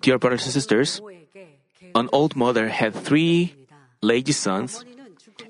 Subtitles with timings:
[0.00, 1.00] Dear brothers and sisters,
[1.94, 3.54] an old mother had three
[4.02, 4.84] lazy sons.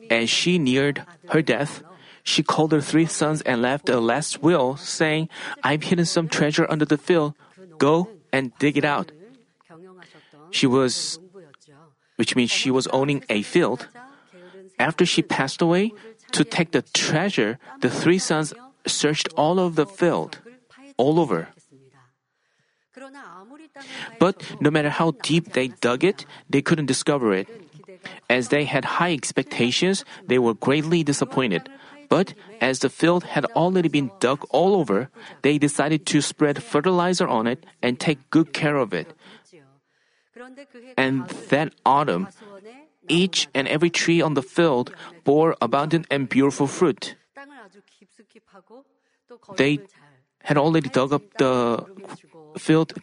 [0.09, 1.83] As she neared her death,
[2.23, 5.29] she called her three sons and left a last will, saying,
[5.63, 7.35] I've hidden some treasure under the field.
[7.79, 9.13] Go and dig it out.
[10.51, 11.19] She was,
[12.17, 13.89] which means she was owning a field.
[14.79, 15.93] After she passed away,
[16.33, 18.55] to take the treasure, the three sons
[18.87, 20.39] searched all over the field,
[20.97, 21.49] all over.
[24.19, 27.49] But no matter how deep they dug it, they couldn't discover it.
[28.29, 31.69] As they had high expectations, they were greatly disappointed.
[32.09, 35.11] But as the field had already been dug all over,
[35.43, 39.15] they decided to spread fertilizer on it and take good care of it.
[40.97, 42.29] And that autumn,
[43.09, 44.93] each and every tree on the field
[45.25, 47.15] bore abundant and beautiful fruit.
[49.57, 49.79] They
[50.43, 51.85] had already dug up the
[52.57, 52.95] field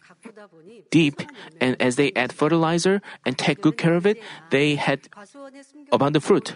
[0.90, 1.22] deep,
[1.60, 5.08] and as they add fertilizer and take good care of it, they had
[5.92, 6.54] abundant fruit.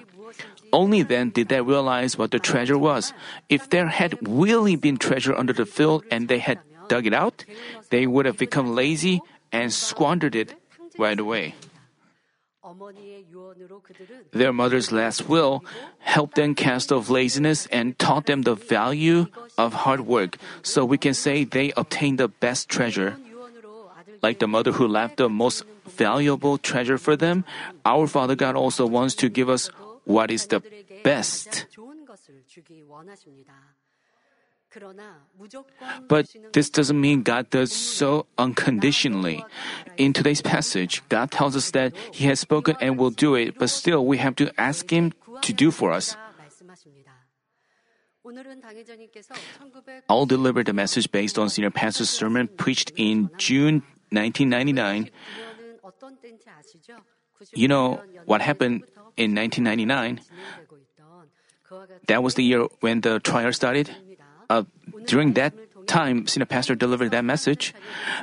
[0.73, 3.13] Only then did they realize what the treasure was.
[3.49, 7.45] If there had really been treasure under the field and they had dug it out,
[7.91, 9.21] they would have become lazy
[9.53, 10.55] and squandered it
[10.99, 11.55] right away.
[14.33, 15.65] Their mother's last will
[15.99, 19.27] helped them cast off laziness and taught them the value
[19.59, 23.17] of hard work, so we can say they obtained the best treasure.
[24.23, 27.45] Like the mother who left the most valuable treasure for them,
[27.85, 29.71] our Father God also wants to give us
[30.05, 30.63] what is the
[31.03, 31.67] best.
[36.09, 39.45] But this doesn't mean God does so unconditionally.
[39.97, 43.71] In today's passage, God tells us that He has spoken and will do it, but
[43.71, 46.17] still we have to ask Him to do for us.
[50.09, 55.11] I'll deliver the message based on Senior Pastor's sermon preached in June 1999.
[57.55, 58.85] You know what happened
[59.17, 60.21] in 1999?
[62.07, 63.91] That was the year when the trial started.
[64.49, 64.65] Uh,
[65.07, 65.55] during that
[65.87, 67.75] time, Senior Pastor delivered that message.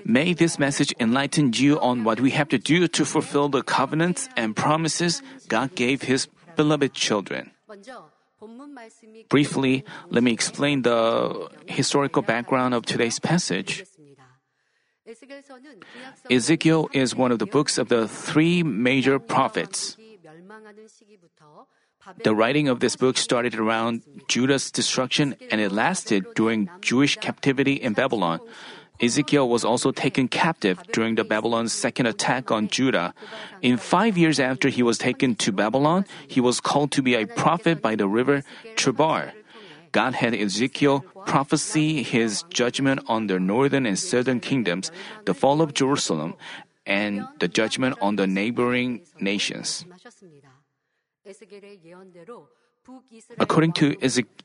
[0.03, 4.29] May this message enlighten you on what we have to do to fulfill the covenants
[4.35, 7.51] and promises God gave His beloved children.
[9.29, 13.83] Briefly, let me explain the historical background of today's passage.
[16.29, 19.97] Ezekiel is one of the books of the three major prophets.
[22.23, 27.73] The writing of this book started around Judah's destruction and it lasted during Jewish captivity
[27.73, 28.39] in Babylon.
[29.01, 33.13] Ezekiel was also taken captive during the Babylon's second attack on Judah.
[33.61, 37.25] In five years after he was taken to Babylon, he was called to be a
[37.25, 38.43] prophet by the river
[38.75, 39.31] Chebar.
[39.91, 44.91] God had Ezekiel prophesy his judgment on the northern and southern kingdoms,
[45.25, 46.35] the fall of Jerusalem,
[46.85, 49.85] and the judgment on the neighboring nations.
[53.37, 53.95] According to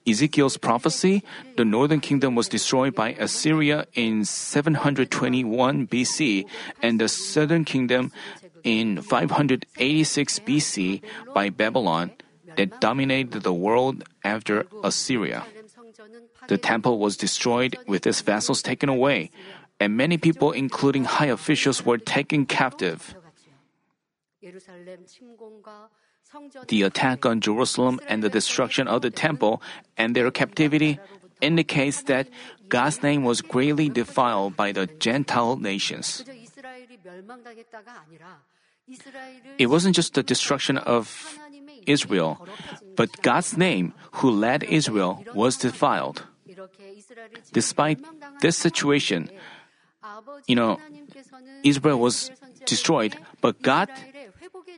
[0.06, 1.22] Ezekiel's prophecy,
[1.56, 6.44] the northern kingdom was destroyed by Assyria in 721 BC
[6.83, 8.12] and the southern kingdom
[8.65, 11.03] in 586 BC
[11.33, 12.11] by Babylon
[12.56, 15.44] that dominated the world after Assyria.
[16.49, 19.31] The temple was destroyed with its vessels taken away,
[19.81, 23.15] and many people, including high officials, were taken captive.
[26.69, 29.62] The attack on Jerusalem and the destruction of the temple
[29.97, 30.99] and their captivity
[31.41, 32.28] indicates that
[32.69, 36.25] God's name was greatly defiled by the Gentile nations.
[39.59, 41.39] It wasn't just the destruction of
[41.87, 42.47] Israel,
[42.97, 46.25] but God's name, who led Israel, was defiled.
[47.53, 48.00] Despite
[48.41, 49.31] this situation,
[50.47, 50.78] you know,
[51.62, 52.31] Israel was
[52.67, 53.89] destroyed, but God,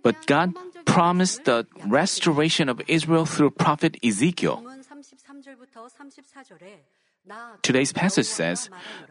[0.03, 0.55] but God
[0.87, 4.63] promised the restoration of Israel through prophet Ezekiel.
[7.63, 8.71] Today's passage says,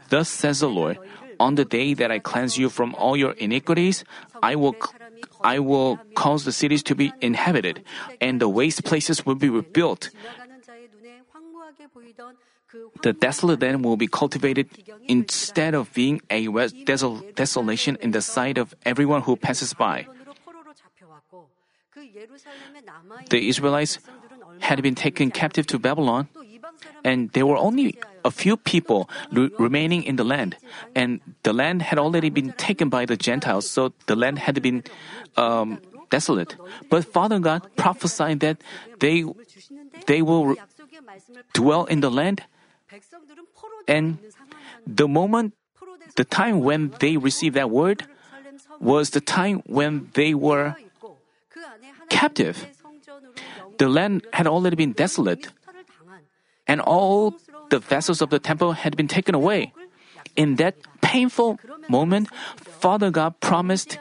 [0.09, 0.97] Thus says the Lord,
[1.39, 4.03] on the day that I cleanse you from all your iniquities,
[4.41, 4.75] I will
[5.43, 7.83] I will cause the cities to be inhabited,
[8.21, 10.09] and the waste places will be rebuilt.
[13.03, 14.69] The desolate land will be cultivated
[15.07, 20.07] instead of being a desol- desolation in the sight of everyone who passes by.
[23.29, 23.99] The Israelites
[24.59, 26.27] had been taken captive to Babylon,
[27.03, 30.57] and there were only a few people re- remaining in the land,
[30.95, 34.83] and the land had already been taken by the Gentiles, so the land had been
[35.37, 35.79] um,
[36.09, 36.55] desolate.
[36.89, 38.57] But Father God prophesied that
[38.99, 39.25] they
[40.07, 40.55] they will
[41.53, 42.43] dwell in the land,
[43.87, 44.17] and
[44.87, 45.53] the moment
[46.15, 48.05] the time when they received that word
[48.79, 50.75] was the time when they were
[52.15, 52.55] captive.
[53.77, 55.51] The land had already been desolate,
[56.67, 57.35] and all
[57.69, 59.75] the vessels of the temple had been taken away.
[60.35, 61.59] In that painful
[61.91, 62.31] moment,
[62.79, 63.99] Father God promised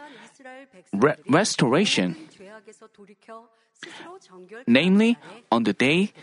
[0.94, 2.14] re- restoration.
[4.66, 5.18] Namely,
[5.50, 6.14] on the day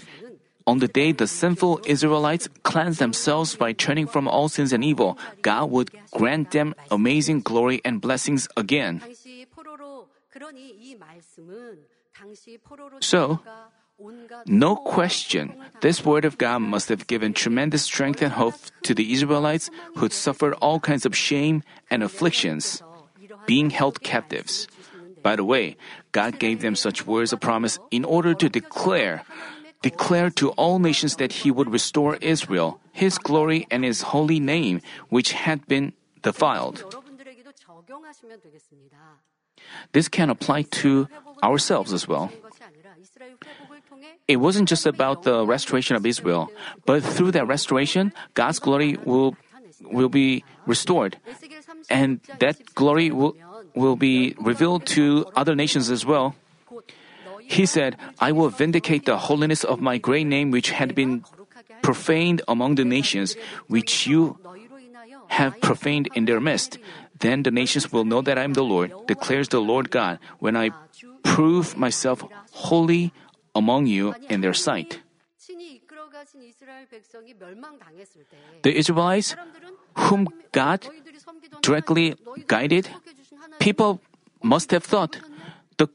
[0.68, 5.18] on the day the sinful Israelites cleansed themselves by turning from all sins and evil,
[5.42, 9.02] God would grant them amazing glory and blessings again.
[13.02, 13.40] So,
[14.46, 19.14] no question, this word of God must have given tremendous strength and hope to the
[19.14, 22.82] Israelites who had suffered all kinds of shame and afflictions,
[23.46, 24.68] being held captives.
[25.22, 25.78] By the way,
[26.12, 29.24] God gave them such words of promise in order to declare,
[29.82, 34.82] declare to all nations that He would restore Israel, His glory and His holy name,
[35.10, 35.94] which had been
[36.24, 36.82] defiled.
[39.94, 41.08] This can apply to
[41.44, 42.32] ourselves as well.
[44.28, 46.52] It wasn't just about the restoration of Israel,
[46.86, 49.36] but through that restoration, God's glory will
[49.82, 51.18] will be restored,
[51.90, 53.36] and that glory will
[53.76, 56.36] will be revealed to other nations as well.
[57.42, 61.26] He said, I will vindicate the holiness of my great name which had been
[61.82, 63.36] profaned among the nations,
[63.68, 64.38] which you
[65.28, 66.78] have profaned in their midst.
[67.22, 70.58] Then the nations will know that I am the Lord, declares the Lord God, when
[70.58, 70.72] I
[71.24, 73.14] prove myself holy
[73.56, 75.00] among you in their sight.
[78.64, 79.36] The Israelites,
[79.96, 80.88] whom God
[81.62, 82.16] directly
[82.48, 82.90] guided,
[83.60, 84.02] people
[84.44, 85.18] must have thought,
[85.78, 85.88] the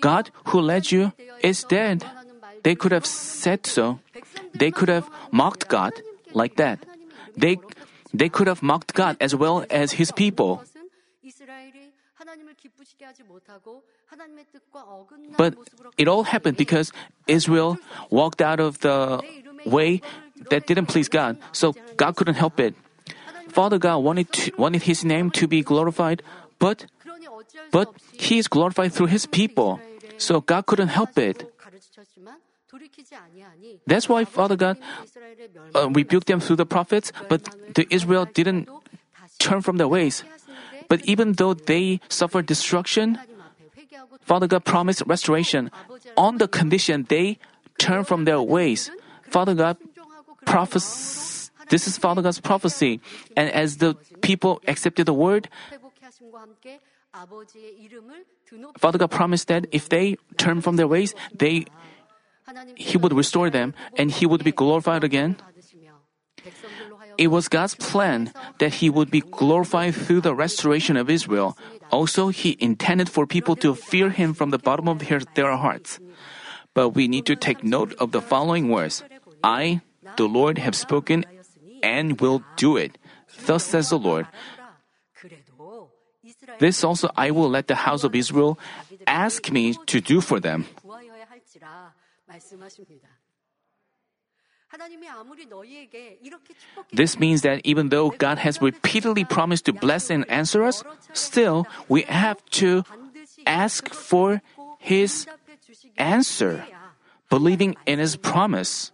[0.00, 1.12] God who led you
[1.42, 2.04] is dead.
[2.62, 3.98] They could have said so.
[4.54, 5.92] They could have mocked God
[6.32, 6.78] like that.
[7.36, 7.58] They,
[8.14, 10.62] they could have mocked God as well as his people.
[15.36, 15.54] But
[15.98, 16.92] it all happened because
[17.26, 17.78] Israel
[18.10, 19.22] walked out of the
[19.64, 20.00] way
[20.50, 22.74] that didn't please God, so God couldn't help it.
[23.48, 26.22] Father God wanted to, wanted His name to be glorified,
[26.58, 26.86] but
[27.70, 29.80] but He is glorified through His people,
[30.16, 31.51] so God couldn't help it.
[33.86, 34.78] That's why Father God
[35.74, 38.68] uh, rebuked them through the prophets, but the Israel didn't
[39.38, 40.24] turn from their ways.
[40.88, 43.18] But even though they suffered destruction,
[44.22, 45.70] Father God promised restoration
[46.16, 47.38] on the condition they
[47.78, 48.90] turn from their ways.
[49.28, 49.76] Father God
[50.44, 53.00] prophes- this is Father God's prophecy.
[53.36, 55.48] And as the people accepted the word,
[58.78, 61.66] Father God promised that if they turn from their ways, they
[62.76, 65.36] he would restore them and he would be glorified again.
[67.18, 71.56] It was God's plan that he would be glorified through the restoration of Israel.
[71.90, 74.98] Also, he intended for people to fear him from the bottom of
[75.34, 76.00] their, hearts.
[76.74, 79.04] But we need to take note of the following words
[79.44, 79.82] I,
[80.16, 81.24] the Lord, have spoken
[81.82, 82.96] and will do it.
[83.44, 84.26] Thus says the Lord.
[86.58, 88.58] This also I will let the house of Israel
[89.06, 90.66] ask me to do for them.
[96.92, 101.66] This means that even though God has repeatedly promised to bless and answer us, still
[101.88, 102.84] we have to
[103.44, 104.40] ask for
[104.78, 105.26] His
[105.98, 106.64] answer,
[107.28, 108.92] believing in His promise.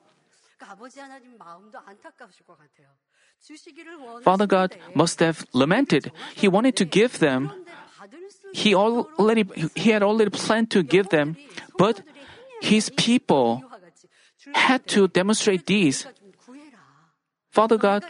[4.23, 6.11] Father God must have lamented.
[6.35, 7.52] He wanted to give them.
[8.52, 11.37] He already he had already planned to give them,
[11.78, 12.00] but
[12.61, 13.62] his people
[14.55, 16.07] had to demonstrate these.
[17.50, 18.05] Father God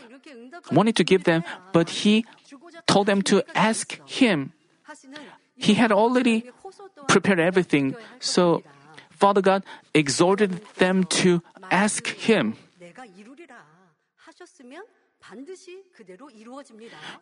[0.73, 2.25] wanted to give them, but he
[2.87, 4.52] told them to ask him.
[5.57, 6.45] He had already
[7.09, 8.62] prepared everything, so
[9.11, 9.64] Father God
[9.95, 12.55] exhorted them to ask him.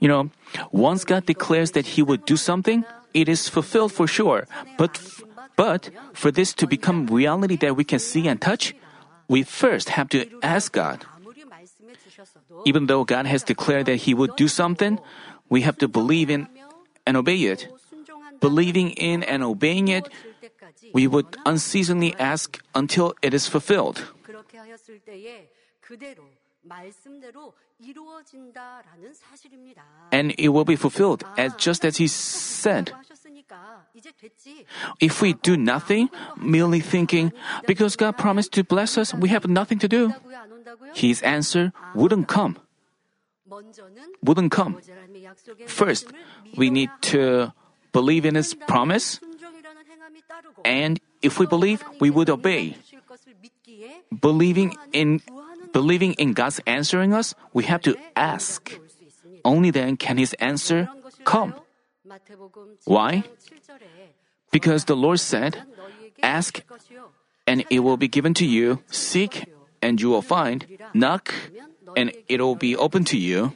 [0.01, 0.31] You know,
[0.71, 4.47] once God declares that He would do something, it is fulfilled for sure.
[4.77, 5.01] But,
[5.57, 8.75] but for this to become reality that we can see and touch,
[9.29, 11.05] we first have to ask God.
[12.65, 15.01] Even though God has declared that He would do something,
[15.49, 16.47] we have to believe in
[17.07, 17.69] and obey it.
[18.41, 20.09] Believing in and obeying it,
[20.93, 24.05] we would unceasingly ask until it is fulfilled.
[30.13, 32.93] And it will be fulfilled as just as he said.
[35.01, 37.33] If we do nothing, merely thinking,
[37.67, 40.13] because God promised to bless us, we have nothing to do,
[40.95, 42.57] his answer wouldn't come.
[44.23, 44.79] wouldn't come.
[45.67, 46.13] First,
[46.57, 47.53] we need to
[47.93, 49.21] believe in His promise,
[50.65, 52.77] and if we believe, we would obey.
[54.21, 55.21] Believing in
[55.73, 58.79] believing in God's answering us, we have to ask.
[59.45, 60.89] Only then can His answer
[61.25, 61.55] come.
[62.85, 63.25] Why?
[64.51, 65.63] Because the Lord said,
[66.23, 66.63] Ask,
[67.47, 68.83] and it will be given to you.
[68.91, 69.47] Seek,
[69.83, 70.67] and you will find.
[70.95, 71.35] Knock,
[71.97, 73.53] and it will be open to you.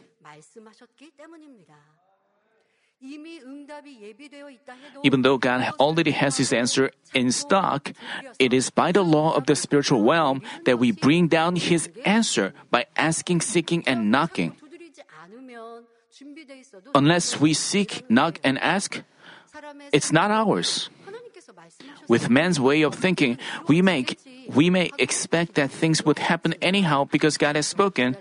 [5.03, 7.93] Even though God already has His answer in stock,
[8.39, 12.53] it is by the law of the spiritual realm that we bring down His answer
[12.71, 14.55] by asking, seeking, and knocking.
[16.95, 19.03] Unless we seek, knock, and ask,
[19.93, 20.91] it's not ours.
[22.09, 24.05] With man's way of thinking, we may,
[24.49, 28.17] we may expect that things would happen anyhow because God has spoken,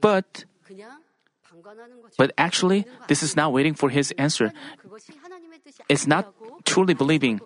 [0.00, 0.44] but
[2.16, 4.52] but actually, this is not waiting for his answer.
[5.88, 6.32] It's not
[6.64, 7.40] truly believing.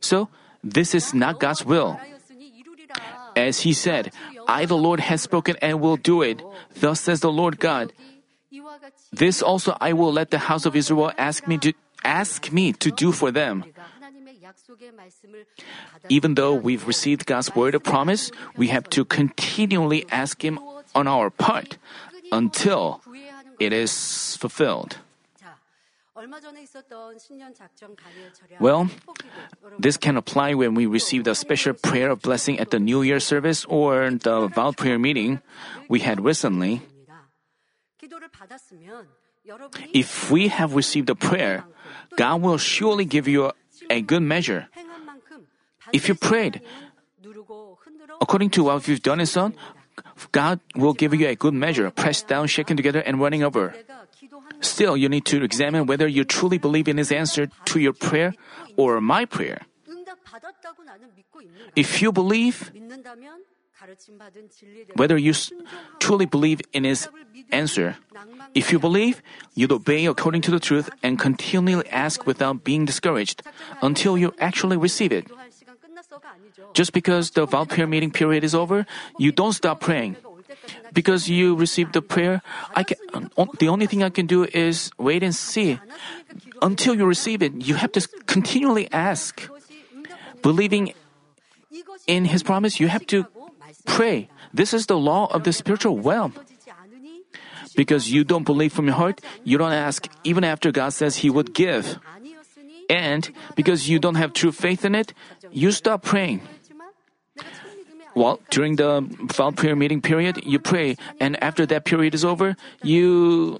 [0.00, 0.28] So,
[0.62, 1.98] this is not God's will.
[3.36, 4.12] As he said,
[4.46, 6.42] I, the Lord, has spoken and will do it.
[6.76, 7.92] Thus says the Lord God.
[9.12, 11.72] This also I will let the house of Israel ask me to
[12.04, 13.64] ask me to do for them.
[16.08, 20.58] Even though we've received God's word of promise, we have to continually ask Him
[20.94, 21.78] on our part
[22.30, 23.00] until
[23.60, 24.98] it is fulfilled.
[28.60, 28.88] Well,
[29.78, 33.18] this can apply when we receive the special prayer of blessing at the New Year
[33.18, 35.40] service or the vow prayer meeting
[35.88, 36.82] we had recently.
[39.92, 41.64] If we have received a prayer,
[42.16, 43.52] God will surely give you
[43.90, 44.68] a, good measure.
[45.92, 46.62] If you prayed
[48.20, 49.54] according to what you've done and son,
[50.32, 53.74] God will give you a good measure, pressed down, shaken together, and running over.
[54.60, 58.34] Still, you need to examine whether you truly believe in His answer to your prayer
[58.76, 59.62] or my prayer.
[61.76, 62.72] If you believe,
[64.96, 65.32] whether you
[65.98, 67.08] truly believe in His
[67.50, 67.96] answer,
[68.54, 69.22] if you believe,
[69.54, 73.42] you'd obey according to the truth and continually ask without being discouraged
[73.82, 75.26] until you actually receive it.
[76.72, 78.86] Just because the prayer meeting period is over,
[79.18, 80.16] you don't stop praying.
[80.92, 82.42] Because you received the prayer,
[82.74, 82.98] I can,
[83.58, 85.78] the only thing I can do is wait and see.
[86.62, 89.48] Until you receive it, you have to continually ask.
[90.42, 90.92] Believing
[92.06, 93.26] in His promise, you have to
[93.84, 94.28] pray.
[94.52, 96.34] This is the law of the spiritual realm.
[97.74, 101.30] Because you don't believe from your heart, you don't ask even after God says He
[101.30, 101.98] would give.
[102.88, 105.14] And because you don't have true faith in it,
[105.50, 106.42] you stop praying.
[108.14, 109.02] Well, during the
[109.34, 113.58] vow prayer meeting period, you pray, and after that period is over, you,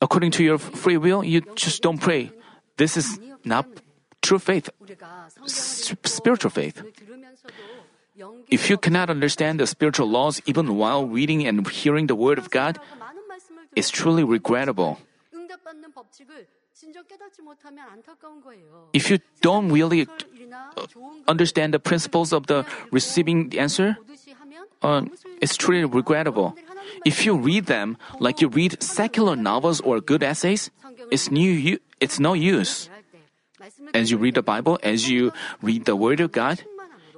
[0.00, 2.32] according to your free will, you just don't pray.
[2.76, 3.66] This is not
[4.20, 4.68] true faith,
[5.46, 6.82] spiritual faith.
[8.50, 12.50] If you cannot understand the spiritual laws even while reading and hearing the word of
[12.50, 12.78] God,
[13.74, 14.98] it's truly regrettable.
[18.92, 20.86] If you don't really uh,
[21.26, 23.96] understand the principles of the receiving the answer,
[24.82, 25.02] uh,
[25.40, 26.56] it's truly regrettable.
[27.04, 30.70] If you read them like you read secular novels or good essays,
[31.10, 31.78] it's new.
[32.00, 32.90] It's no use.
[33.94, 35.32] As you read the Bible, as you
[35.62, 36.64] read the Word of God,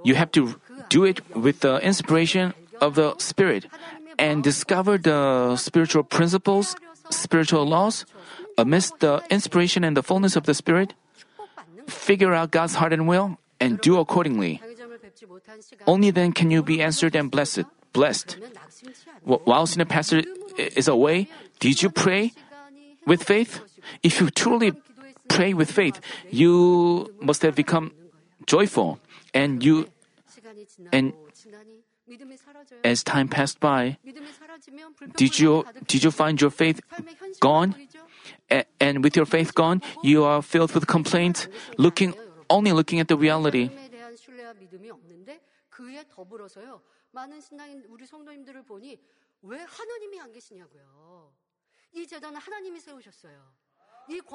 [0.05, 3.67] you have to do it with the inspiration of the Spirit
[4.19, 6.77] and discover the spiritual principles,
[7.11, 8.05] spiritual laws,
[8.59, 10.95] amidst the inspiration and the fullness of the Spirit,
[11.87, 14.61] figure out God's heart and will, and do accordingly.
[15.87, 17.65] Only then can you be answered and blessed.
[17.93, 18.39] Blessed.
[19.23, 20.23] While senior pastor
[20.59, 21.29] is away,
[21.61, 22.33] did you pray
[23.07, 23.61] with faith?
[24.03, 24.73] If you truly
[25.29, 27.93] pray with faith, you must have become
[28.47, 28.99] joyful,
[29.33, 29.87] and you
[30.93, 31.13] and
[32.85, 33.97] as time passed by,
[35.17, 36.81] did you did you find your faith
[37.41, 37.75] gone?
[38.81, 42.15] and with your faith gone, you are filled with complaint, looking
[42.51, 43.71] only looking at the reality.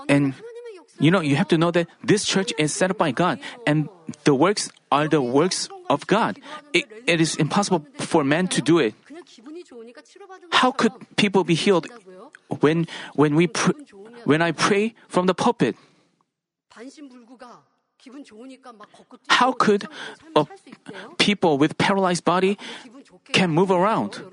[0.08, 0.34] And
[1.00, 3.88] you know, you have to know that this church is set up by God, and
[4.24, 6.40] the works are the works of God.
[6.74, 8.96] it, it is impossible for man to do it.
[10.52, 11.88] How could people be healed
[12.62, 13.78] when when we pr-
[14.26, 15.76] when I pray from the pulpit.
[19.28, 19.88] How could
[20.36, 20.46] a
[21.18, 22.58] people with paralyzed body
[23.32, 24.24] can move around?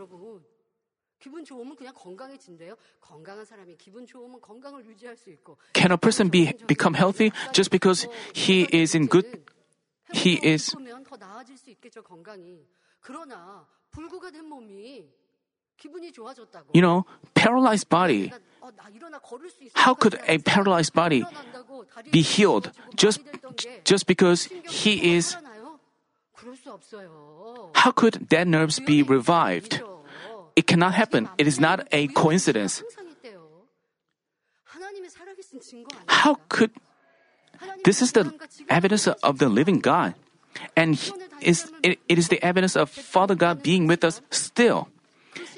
[5.73, 9.26] Can a person be become healthy just because he is in good
[10.12, 10.75] he is
[16.73, 18.33] you know, paralyzed body.
[19.75, 21.25] How could a paralyzed body
[22.11, 23.21] be healed just
[23.85, 25.37] just because he is
[27.75, 29.83] How could dead nerves be revived?
[30.56, 31.28] It cannot happen.
[31.38, 32.83] It is not a coincidence.
[36.09, 36.71] How could
[37.85, 38.33] This is the
[38.68, 40.14] evidence of the living God
[40.76, 40.99] and
[41.40, 44.88] is it, it is the evidence of Father God being with us still.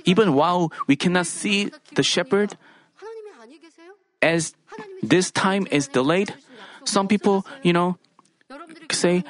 [0.05, 2.57] Even while we cannot see the shepherd,
[4.23, 4.55] as
[5.03, 6.35] this time is delayed,
[6.85, 7.99] some people, you know,
[8.91, 9.25] say,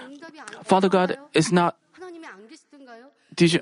[0.64, 1.76] Father God is not.
[3.34, 3.60] Did you?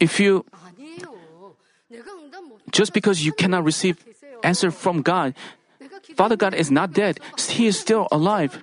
[0.00, 0.44] If you.
[2.72, 4.04] Just because you cannot receive
[4.42, 5.34] answer from God
[6.16, 7.20] Father God is not dead.
[7.38, 8.62] He is still alive.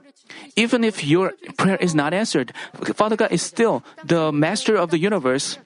[0.55, 2.53] Even if your prayer is not answered,
[2.95, 5.57] Father God is still the master of the universe.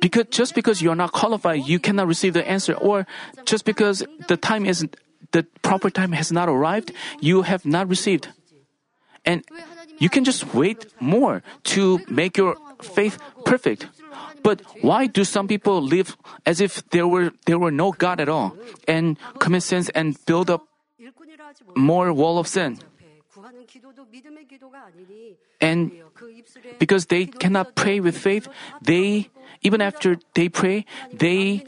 [0.00, 3.06] Because just because you are not qualified, you cannot receive the answer, or
[3.44, 4.86] just because the time is
[5.32, 8.28] the proper time has not arrived, you have not received.
[9.24, 9.42] And
[9.98, 11.42] you can just wait more
[11.74, 13.86] to make your faith perfect.
[14.44, 18.28] But why do some people live as if there were there were no God at
[18.28, 18.52] all
[18.86, 20.68] and commit sins and build up
[21.72, 22.76] more wall of sin?
[25.64, 25.90] And
[26.78, 28.46] because they cannot pray with faith,
[28.84, 29.32] they
[29.64, 31.64] even after they pray, they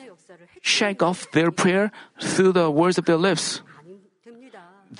[0.60, 1.90] shake off their prayer
[2.20, 3.64] through the words of their lips.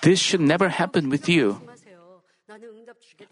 [0.01, 1.61] This should never happen with you.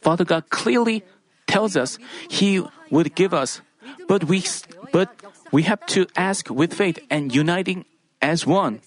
[0.05, 1.01] Father God clearly
[1.49, 1.97] tells us
[2.29, 2.61] He
[2.93, 3.65] would give us
[4.09, 4.45] but we,
[4.93, 5.15] but
[5.53, 7.85] we have to ask with faith and uniting
[8.21, 8.81] as one.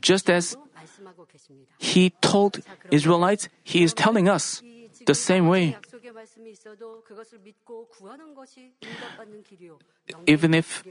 [0.00, 0.56] Just as
[1.78, 4.62] he told Israelites, he is telling us
[5.06, 5.76] the same way.
[10.26, 10.84] Even if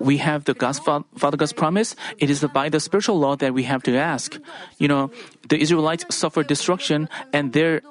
[0.00, 3.64] we have the God's, Father God's promise, it is by the spiritual law that we
[3.64, 4.38] have to ask.
[4.78, 5.10] You know,
[5.48, 7.82] the Israelites suffered destruction and their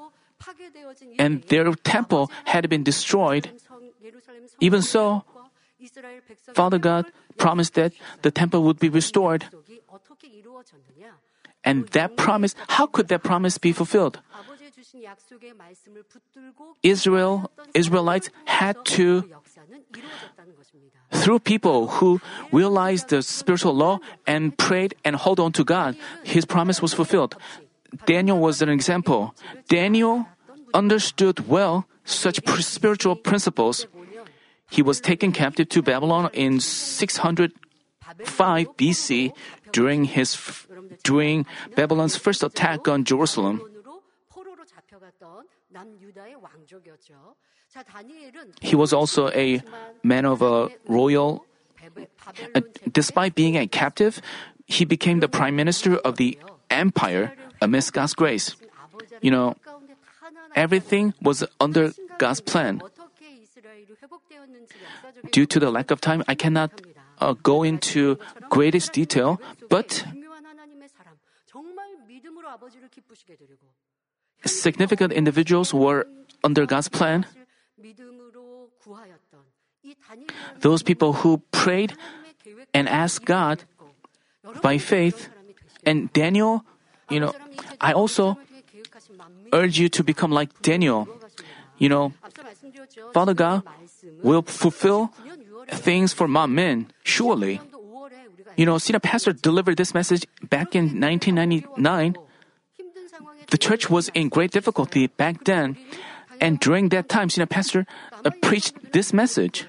[1.17, 3.49] and their temple had been destroyed.
[4.59, 5.23] Even so,
[6.53, 7.05] Father God
[7.37, 9.45] promised that the temple would be restored.
[11.63, 14.19] And that promise, how could that promise be fulfilled?
[16.83, 19.27] Israel, Israelites had to,
[21.11, 26.45] through people who realized the spiritual law and prayed and hold on to God, his
[26.45, 27.35] promise was fulfilled.
[28.05, 29.33] Daniel was an example.
[29.67, 30.27] Daniel
[30.75, 33.87] understood well such spiritual principles.
[34.69, 37.55] He was taken captive to Babylon in 605
[38.77, 39.31] BC
[39.71, 40.37] during his
[41.03, 43.61] during Babylon's first attack on Jerusalem.
[48.61, 49.61] He was also a
[50.03, 51.45] man of a royal.
[52.91, 54.21] Despite being a captive,
[54.65, 58.55] he became the prime minister of the empire amidst God's grace.
[59.21, 59.55] You know,
[60.55, 62.81] everything was under God's plan.
[65.31, 66.71] Due to the lack of time, I cannot
[67.19, 68.17] uh, go into
[68.49, 69.39] greatest detail,
[69.69, 70.05] but
[74.45, 76.07] significant individuals were
[76.43, 77.25] under God's plan.
[80.59, 81.93] Those people who prayed
[82.73, 83.63] and asked God
[84.61, 85.29] by faith,
[85.85, 86.65] and Daniel,
[87.09, 87.33] you know,
[87.81, 88.37] I also
[89.53, 91.07] urge you to become like Daniel.
[91.77, 92.13] You know,
[93.13, 93.63] Father God
[94.23, 95.11] will fulfill
[95.67, 97.59] things for my men, surely.
[98.55, 102.15] You know, Sina Pastor delivered this message back in 1999.
[103.49, 105.77] The church was in great difficulty back then,
[106.39, 107.85] and during that time, Sina Pastor
[108.23, 109.65] uh, preached this message.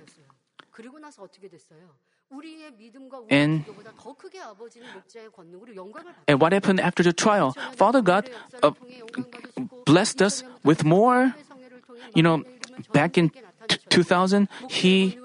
[3.30, 3.64] And,
[6.26, 7.54] and what happened after the trial?
[7.74, 8.28] Father God
[8.62, 8.72] uh,
[9.84, 11.34] blessed us with more.
[12.14, 12.44] You know,
[12.92, 13.30] back in
[13.68, 15.18] t- 2000, He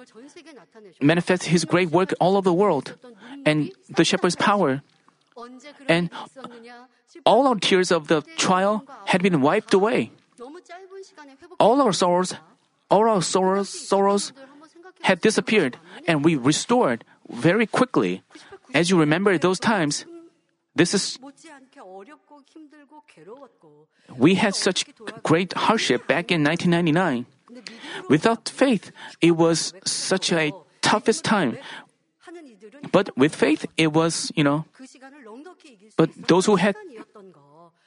[1.01, 2.95] manifested His great work all over the world
[3.45, 4.81] and the shepherd's power.
[5.87, 6.09] And
[7.25, 10.11] All our tears of the trial had been wiped away.
[11.59, 12.33] All our sorrows,
[12.89, 14.33] all our sorrows, sorrows
[15.01, 18.23] had disappeared and we restored very quickly.
[18.73, 20.05] As you remember those times,
[20.75, 21.19] this is
[24.17, 24.85] we had such
[25.23, 27.25] great hardship back in 1999.
[28.09, 30.51] Without faith, it was such a
[30.81, 31.57] toughest time.
[32.91, 34.65] But with faith, it was, you know,
[35.97, 36.75] but those who had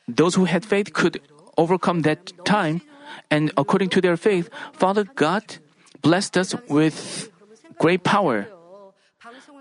[0.07, 1.21] those who had faith could
[1.57, 2.83] overcome that time,
[3.31, 5.57] and according to their faith, Father God
[6.03, 7.31] blessed us with
[7.79, 8.47] great power.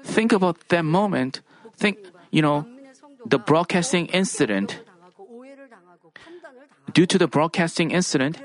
[0.03, 1.41] Think about that moment.
[1.77, 1.97] Think,
[2.31, 2.67] you know,
[3.25, 4.79] the broadcasting incident.
[6.93, 8.37] Due to the broadcasting incident,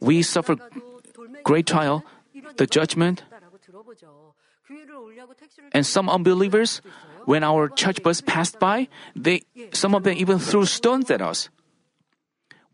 [0.00, 0.60] we suffered
[1.44, 2.04] great trial,
[2.56, 3.24] the judgment,
[5.72, 6.80] and some unbelievers,
[7.24, 11.48] when our church bus passed by, they some of them even threw stones at us.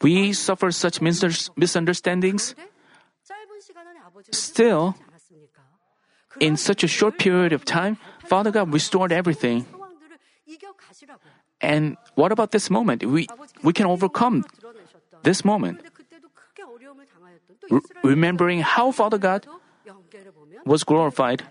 [0.00, 2.54] We suffered such misunderstandings.
[4.30, 4.96] Still,
[6.40, 9.66] in such a short period of time, Father God restored everything.
[11.62, 13.04] And what about this moment?
[13.06, 13.28] We,
[13.62, 14.44] we can overcome
[15.22, 15.80] this moment.
[18.02, 19.46] Remembering how Father God
[20.66, 21.44] was glorified.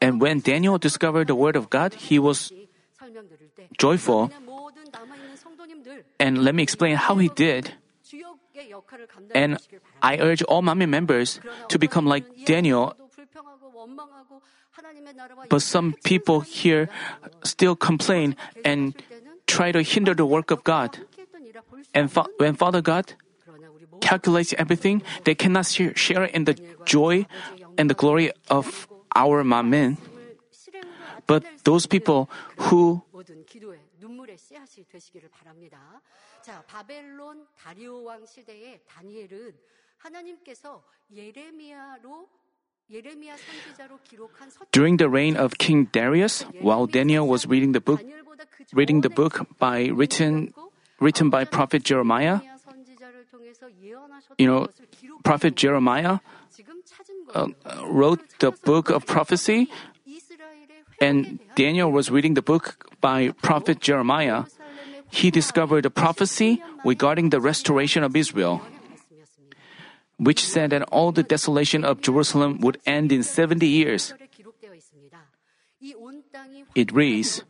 [0.00, 2.52] And when Daniel discovered the Word of God, he was
[3.78, 4.30] joyful.
[6.20, 7.74] And let me explain how he did.
[9.34, 9.58] And
[10.02, 12.94] I urge all Manmin members to become like Daniel
[15.48, 16.88] but some people here
[17.44, 18.94] still complain and
[19.46, 20.98] try to hinder the work of God.
[21.94, 23.14] And fa- when Father God
[24.00, 27.26] calculates everything, they cannot share, share in the joy
[27.78, 29.96] and the glory of our Manmin.
[31.26, 32.28] But those people
[32.68, 33.02] who
[38.86, 39.54] 다니엘은
[39.98, 42.28] 하나님께서 예레미야로
[44.72, 48.00] during the reign of King Darius, while Daniel was reading the book,
[48.72, 50.52] reading the book by written,
[51.00, 52.40] written by Prophet Jeremiah,
[54.38, 54.68] you know,
[55.22, 56.18] Prophet Jeremiah
[57.34, 59.68] uh, uh, wrote the book of prophecy,
[61.00, 64.44] and Daniel was reading the book by Prophet Jeremiah.
[65.10, 68.60] He discovered a prophecy regarding the restoration of Israel
[70.18, 74.14] which said that all the desolation of Jerusalem would end in 70 years.
[76.74, 77.44] It reads,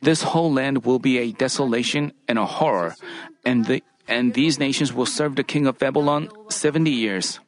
[0.00, 2.96] This whole land will be a desolation and a horror,
[3.44, 7.40] and, the, and these nations will serve the king of Babylon 70 years.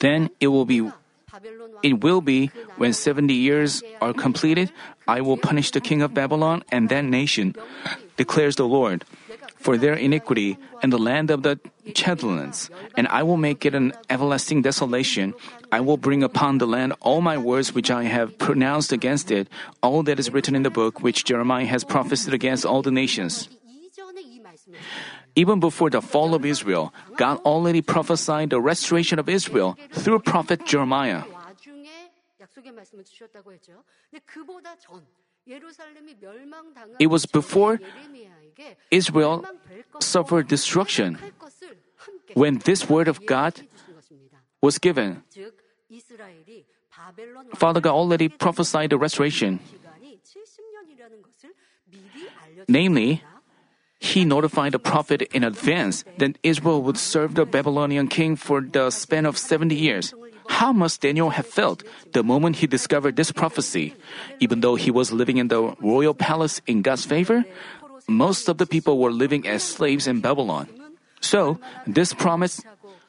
[0.00, 0.90] Then it will be
[1.82, 4.72] it will be when 70 years are completed,
[5.06, 7.54] I will punish the king of Babylon and that nation,
[8.16, 9.04] declares the Lord
[9.56, 11.58] for their iniquity and the land of the
[11.94, 15.34] Chaldeans, and I will make it an everlasting desolation.
[15.72, 19.48] I will bring upon the land all my words which I have pronounced against it,
[19.82, 23.48] all that is written in the book which Jeremiah has prophesied against all the nations.
[25.34, 30.64] Even before the fall of Israel, God already prophesied the restoration of Israel through prophet
[30.64, 31.24] Jeremiah.
[36.98, 37.78] It was before
[38.90, 39.44] Israel
[40.00, 41.18] suffered destruction
[42.34, 43.62] when this word of God
[44.60, 45.22] was given.
[47.54, 49.60] Father God already prophesied the restoration.
[52.68, 53.22] Namely,
[54.00, 58.90] he notified the prophet in advance that Israel would serve the Babylonian king for the
[58.90, 60.12] span of 70 years.
[60.48, 61.82] How must Daniel have felt
[62.12, 63.94] the moment he discovered this prophecy?
[64.40, 67.44] Even though he was living in the royal palace in God's favor,
[68.08, 70.68] most of the people were living as slaves in Babylon.
[71.20, 72.62] So, this promise,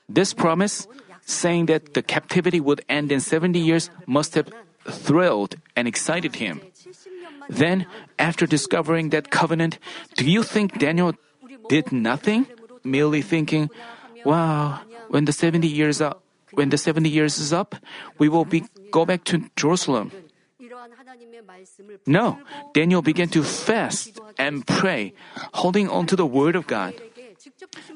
[0.09, 0.87] this promise
[1.25, 4.49] saying that the captivity would end in 70 years must have
[4.89, 6.61] thrilled and excited him.
[7.49, 7.85] Then,
[8.17, 9.79] after discovering that covenant,
[10.15, 11.13] do you think Daniel
[11.69, 12.47] did nothing?
[12.83, 13.69] Merely thinking,
[14.23, 16.23] wow, when the 70 years up,
[16.53, 17.75] when the 70 years is up,
[18.17, 20.11] we will be, go back to Jerusalem.
[22.05, 22.39] No,
[22.73, 25.13] Daniel began to fast and pray,
[25.53, 26.93] holding on to the word of God.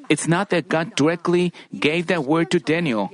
[0.10, 3.10] It's not that God directly gave that word to Daniel.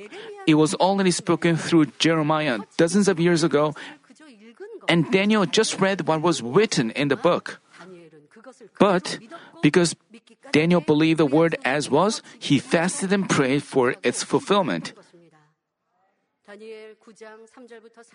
[0.45, 3.75] It was already spoken through Jeremiah dozens of years ago,
[4.87, 7.59] and Daniel just read what was written in the book.
[8.79, 9.19] But
[9.61, 9.95] because
[10.51, 14.93] Daniel believed the word as was, he fasted and prayed for its fulfillment.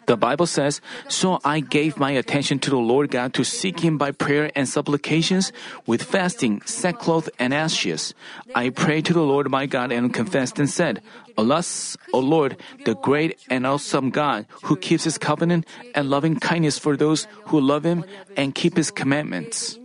[0.07, 3.99] The Bible says, So I gave my attention to the Lord God to seek him
[3.99, 5.53] by prayer and supplications
[5.87, 8.15] with fasting, sackcloth, and ashes.
[8.55, 11.03] I prayed to the Lord my God and confessed and said,
[11.37, 16.79] Alas, O Lord, the great and awesome God who keeps his covenant and loving kindness
[16.79, 18.05] for those who love him
[18.37, 19.79] and keep his commandments.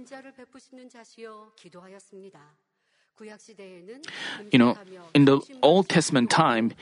[4.52, 4.78] You know,
[5.14, 6.74] in the Old Testament time,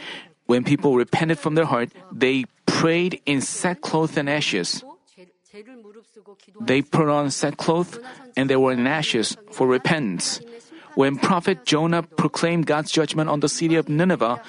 [0.45, 4.83] when people repented from their heart, they prayed in sackcloth and ashes.
[6.61, 7.99] They put on sackcloth
[8.35, 10.41] and they were in ashes for repentance.
[10.95, 14.41] When Prophet Jonah proclaimed God's judgment on the city of Nineveh,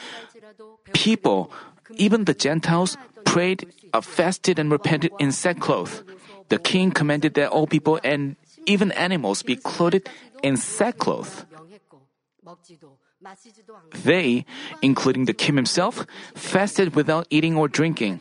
[0.92, 1.50] people,
[1.96, 6.02] even the Gentiles, prayed, uh, fasted, and repented in sackcloth.
[6.48, 10.08] The king commanded that all people and even animals be clothed
[10.42, 11.46] in sackcloth.
[14.04, 14.44] They,
[14.82, 18.20] including the king himself, fasted without eating or drinking.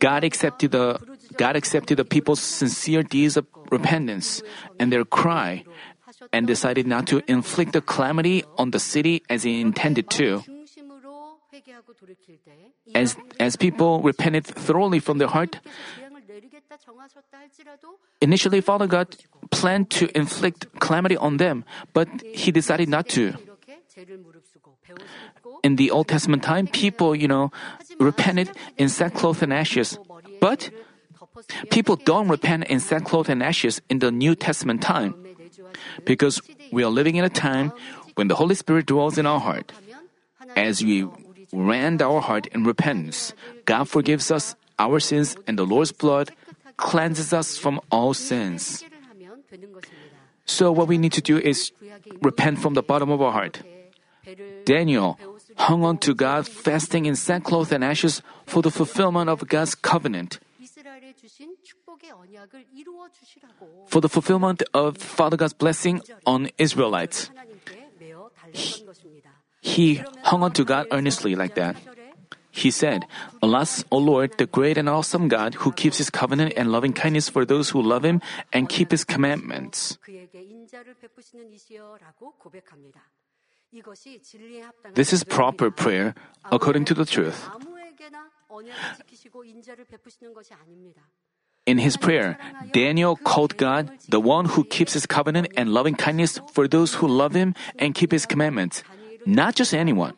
[0.00, 0.98] God accepted the
[1.36, 4.42] God accepted the people's sincere deeds of repentance
[4.80, 5.64] and their cry,
[6.32, 10.42] and decided not to inflict the calamity on the city as he intended to.
[12.94, 15.60] As, as people repented thoroughly from their heart,
[18.20, 19.16] Initially, Father God
[19.50, 23.34] planned to inflict calamity on them, but he decided not to.
[25.62, 27.52] In the Old Testament time, people, you know,
[28.00, 29.98] repented in sackcloth and ashes.
[30.40, 30.70] But
[31.70, 35.14] people don't repent in sackcloth and ashes in the New Testament time
[36.04, 36.40] because
[36.72, 37.72] we are living in a time
[38.14, 39.72] when the Holy Spirit dwells in our heart.
[40.56, 41.06] As we
[41.52, 46.32] rend our heart in repentance, God forgives us our sins and the Lord's blood
[46.82, 48.84] cleanses us from all sins.
[50.44, 51.70] So, what we need to do is
[52.20, 53.62] repent from the bottom of our heart.
[54.64, 55.18] Daniel
[55.56, 60.38] hung on to God, fasting in sackcloth and ashes for the fulfillment of God's covenant.
[63.86, 67.30] For the fulfillment of Father God's blessing on Israelites.
[68.52, 68.84] He,
[69.60, 71.76] he hung on to God earnestly like that.
[72.52, 73.08] He said,
[73.40, 77.32] Alas, O Lord, the great and awesome God who keeps his covenant and loving kindness
[77.32, 78.20] for those who love him
[78.52, 79.96] and keep his commandments.
[84.94, 86.14] This is proper prayer
[86.52, 87.48] according to the truth.
[91.64, 92.36] In his prayer,
[92.72, 97.08] Daniel called God the one who keeps his covenant and loving kindness for those who
[97.08, 98.84] love him and keep his commandments,
[99.24, 100.12] not just anyone.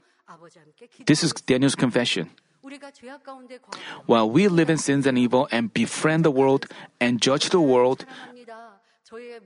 [1.07, 2.31] This is Daniel's confession.
[4.07, 6.67] While we live in sins and evil and befriend the world
[7.01, 8.07] and judge the world,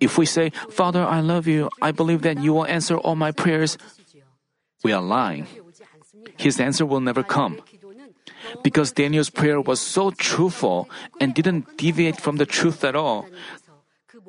[0.01, 3.33] if we say, Father, I love you, I believe that you will answer all my
[3.33, 3.77] prayers,
[4.85, 5.47] we are lying.
[6.37, 7.59] His answer will never come.
[8.63, 10.89] Because Daniel's prayer was so truthful
[11.21, 13.27] and didn't deviate from the truth at all,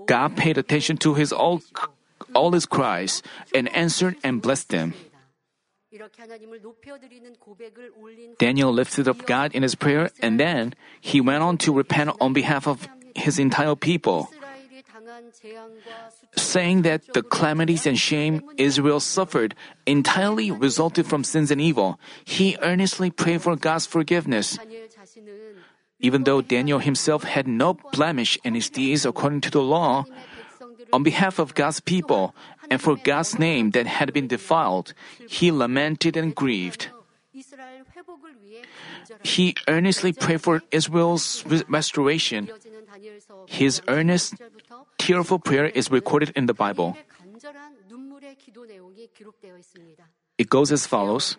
[0.08, 1.62] God paid attention to his all,
[2.34, 3.22] all his cries
[3.54, 4.94] and answered and blessed them.
[8.38, 12.34] Daniel lifted up God in his prayer and then he went on to repent on
[12.34, 14.30] behalf of his entire people,
[16.36, 19.56] saying that the calamities and shame Israel suffered
[19.88, 22.00] entirely resulted from sins and evil.
[22.24, 24.60] He earnestly prayed for God's forgiveness.
[26.00, 30.06] Even though Daniel himself had no blemish in his deeds according to the law,
[30.92, 32.36] on behalf of God's people
[32.70, 34.94] and for God's name that had been defiled,
[35.28, 36.90] he lamented and grieved.
[39.24, 42.50] He earnestly prayed for Israel's restoration.
[43.48, 44.36] His earnest,
[44.98, 46.98] tearful prayer is recorded in the Bible.
[50.40, 51.36] It goes as follows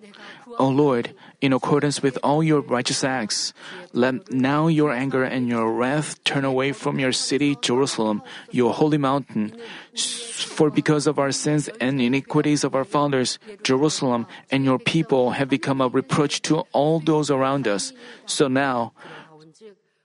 [0.60, 3.54] O Lord, in accordance with all your righteous acts,
[3.94, 8.98] let now your anger and your wrath turn away from your city, Jerusalem, your holy
[8.98, 9.56] mountain.
[9.96, 15.48] For because of our sins and iniquities of our fathers, Jerusalem and your people have
[15.48, 17.94] become a reproach to all those around us.
[18.26, 18.92] So now,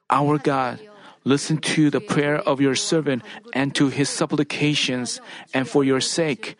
[0.09, 0.79] our God,
[1.25, 5.19] listen to the prayer of your servant and to his supplications,
[5.53, 6.55] and for your sake,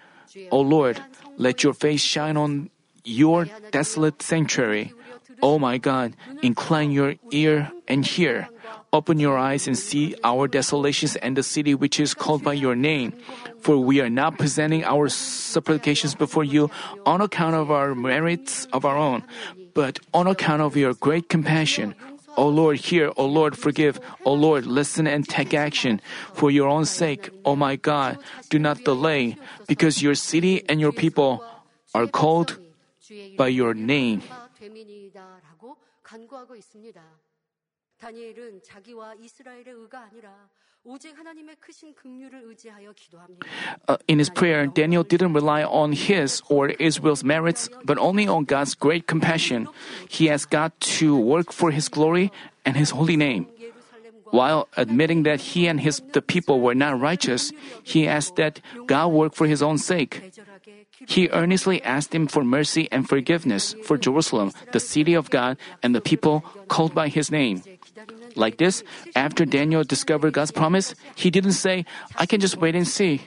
[0.51, 0.99] O Lord,
[1.37, 2.69] let your face shine on
[3.03, 4.93] your desolate sanctuary.
[5.41, 8.49] O my God, incline your ear and hear.
[8.93, 12.75] Open your eyes and see our desolations and the city which is called by your
[12.75, 13.11] name.
[13.59, 16.71] For we are not presenting our supplications before you
[17.05, 19.23] on account of our merits of our own,
[19.73, 21.93] but on account of your great compassion.
[22.37, 23.11] O Lord, hear.
[23.17, 23.99] O Lord, forgive.
[24.25, 26.01] O Lord, listen and take action.
[26.33, 28.19] For your own sake, O my God,
[28.49, 31.43] do not delay, because your city and your people
[31.93, 32.59] are called
[33.37, 34.23] by your name.
[37.94, 38.00] 되민이다라고 간구하고 있습니다.
[38.00, 40.48] 다니엘은 자기와 이스라엘의 의가 아니라
[40.82, 43.46] 오직 하나님의 크신 긍휼을 의지하여 기도합니다.
[43.86, 48.44] Uh, in his prayer, Daniel didn't rely on his or Israel's merits, but only on
[48.44, 49.68] God's great compassion.
[50.08, 52.32] He asked God to work for his glory
[52.64, 53.46] and his holy name.
[53.60, 57.52] 예루살렘과 while admitting that he and his the people were not righteous,
[57.84, 60.16] he asked that God work for his own sake.
[60.16, 65.28] 애절하게 기도 He earnestly asked him for mercy and forgiveness for Jerusalem, the city of
[65.28, 67.60] God, and the people called by his name.
[68.35, 68.83] Like this,
[69.15, 71.85] after Daniel discovered God's promise, he didn't say,
[72.17, 73.21] I can just wait and see.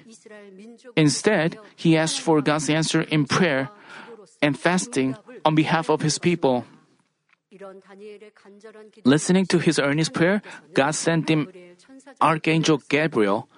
[0.96, 3.70] Instead, he asked for God's answer in prayer
[4.42, 6.64] and fasting on behalf of his people.
[9.04, 10.42] Listening to his earnest prayer,
[10.74, 11.48] God sent him
[12.20, 13.48] Archangel Gabriel.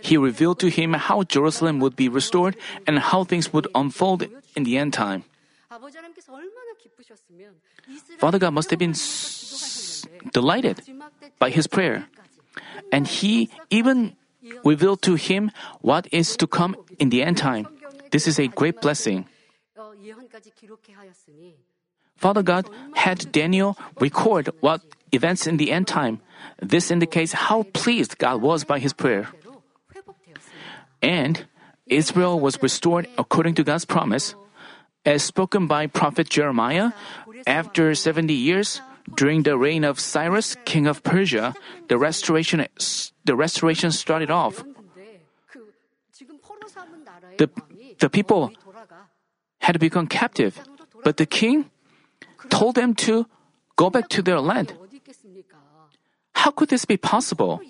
[0.00, 2.56] He revealed to him how Jerusalem would be restored
[2.86, 5.24] and how things would unfold in the end time.
[8.18, 8.94] Father God must have been
[10.32, 10.82] delighted
[11.38, 12.06] by his prayer.
[12.90, 14.16] And he even
[14.64, 17.66] revealed to him what is to come in the end time.
[18.10, 19.26] This is a great blessing.
[22.16, 26.20] Father God had Daniel record what events in the end time.
[26.60, 29.28] This indicates how pleased God was by his prayer.
[31.02, 31.46] And
[31.86, 34.34] Israel was restored according to God's promise.
[35.04, 36.92] As spoken by prophet Jeremiah,
[37.44, 38.80] after 70 years,
[39.14, 41.54] during the reign of Cyrus, king of Persia,
[41.88, 42.66] the restoration,
[43.24, 44.64] the restoration started off.
[47.38, 47.50] The,
[47.98, 48.52] the people
[49.60, 50.60] had become captive,
[51.04, 51.70] but the king
[52.48, 53.26] told them to
[53.76, 54.74] go back to their land.
[56.34, 57.60] How could this be possible?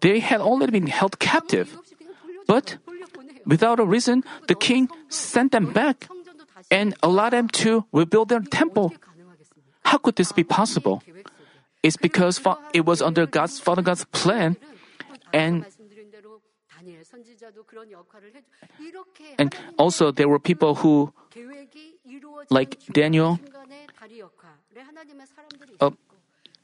[0.00, 1.76] They had already been held captive,
[2.46, 2.78] but
[3.46, 6.08] without a reason, the king sent them back
[6.70, 8.94] and allowed them to rebuild their temple
[9.84, 11.02] how could this be possible?
[11.82, 12.40] It's because
[12.72, 14.56] it was under God's Father God's plan,
[15.32, 15.66] and
[19.38, 21.12] and also there were people who,
[22.50, 23.38] like Daniel,
[25.80, 25.90] uh,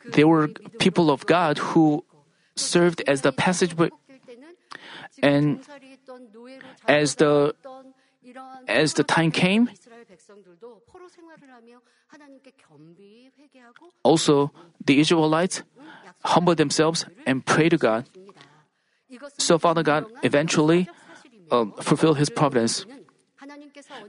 [0.04, 2.04] there were people of God who
[2.56, 3.74] served as the passage,
[5.22, 5.60] and
[6.86, 7.54] as the
[8.66, 9.70] as the time came,
[14.02, 14.52] also
[14.84, 15.62] the Israelites
[16.24, 18.04] humbled themselves and prayed to God.
[19.38, 20.88] So Father God eventually
[21.50, 22.84] uh, fulfilled his providence.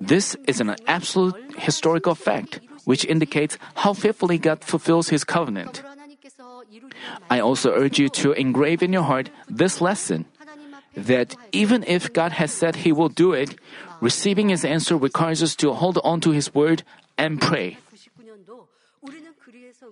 [0.01, 5.83] This is an absolute historical fact which indicates how faithfully God fulfills his covenant.
[7.29, 10.25] I also urge you to engrave in your heart this lesson
[10.95, 13.55] that even if God has said he will do it,
[14.01, 16.83] receiving His answer requires us to hold on to His word
[17.17, 17.77] and pray.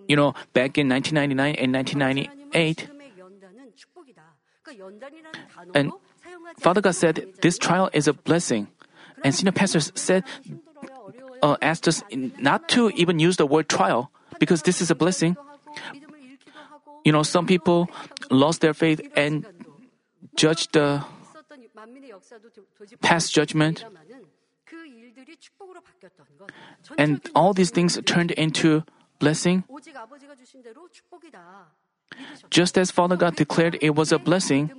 [0.08, 2.89] You know, back in 1999 and 1998,
[5.74, 5.91] and
[6.60, 8.67] Father God said this trial is a blessing.
[9.24, 10.24] And senior pastors said,
[11.41, 15.36] uh, asked us not to even use the word trial because this is a blessing.
[17.04, 17.89] You know, some people
[18.30, 19.46] lost their faith and
[20.36, 21.04] judged the
[23.02, 23.86] past judgment,
[26.98, 28.84] and all these things turned into
[29.20, 29.63] blessing.
[32.50, 34.72] Just as Father God declared it was a blessing,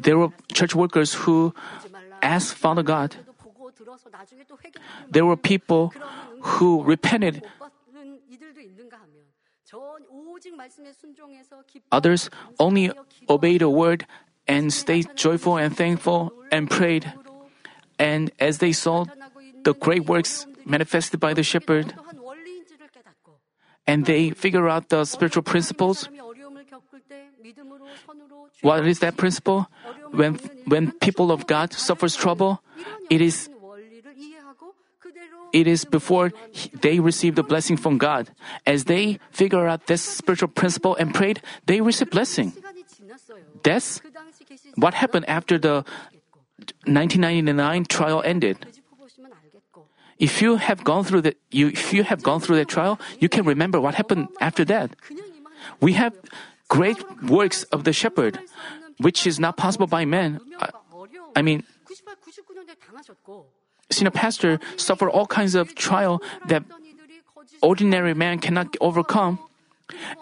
[0.00, 1.54] there were church workers who
[2.22, 3.16] asked Father God.
[5.10, 5.92] There were people
[6.40, 7.42] who repented.
[11.92, 12.90] Others only
[13.28, 14.06] obeyed the word
[14.46, 17.12] and stayed joyful and thankful and prayed.
[17.98, 19.04] And as they saw
[19.64, 21.92] the great works manifested by the shepherd,
[23.86, 26.08] and they figure out the spiritual principles.
[28.60, 29.66] What is that principle?
[30.12, 32.60] When when people of God suffers trouble,
[33.10, 33.48] it is
[35.52, 36.32] it is before
[36.80, 38.30] they receive the blessing from God.
[38.66, 42.52] As they figure out this spiritual principle and prayed, they receive blessing.
[43.62, 44.00] That's
[44.76, 45.84] what happened after the
[46.84, 48.58] 1999 trial ended.
[50.18, 53.28] If you have gone through the you if you have gone through that trial, you
[53.28, 54.90] can remember what happened after that.
[55.80, 56.12] We have
[56.66, 58.38] great works of the shepherd,
[58.98, 60.40] which is not possible by man.
[60.58, 60.70] I,
[61.36, 61.62] I mean,
[63.90, 66.62] senior pastor suffer all kinds of trial that
[67.62, 69.38] ordinary man cannot overcome,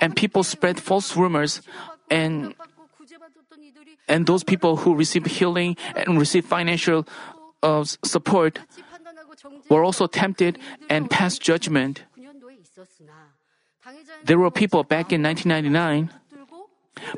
[0.00, 1.60] and people spread false rumors,
[2.10, 2.54] and
[4.08, 7.06] and those people who receive healing and receive financial
[7.62, 8.60] uh, support
[9.68, 10.58] were also tempted
[10.88, 12.04] and passed judgment.
[14.24, 16.10] There were people back in 1999,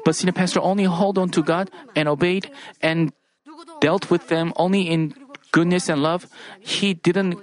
[0.05, 3.13] but senior pastor only held on to God and obeyed and
[3.81, 5.15] dealt with them only in
[5.53, 6.27] goodness and love.
[6.61, 7.39] He didn't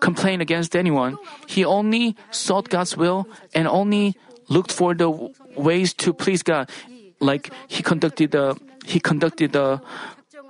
[0.00, 1.18] complain against anyone.
[1.46, 4.16] He only sought God's will and only
[4.48, 5.10] looked for the
[5.56, 6.70] ways to please God.
[7.20, 9.80] Like he conducted the he conducted the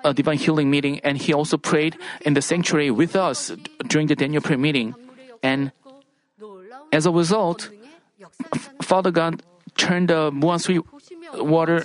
[0.05, 3.51] a divine healing meeting and he also prayed in the sanctuary with us
[3.89, 4.95] during the Daniel prayer meeting.
[5.43, 5.73] And
[6.93, 7.71] as a result,
[8.81, 9.43] Father God
[9.77, 10.61] turned the Muan
[11.35, 11.85] water.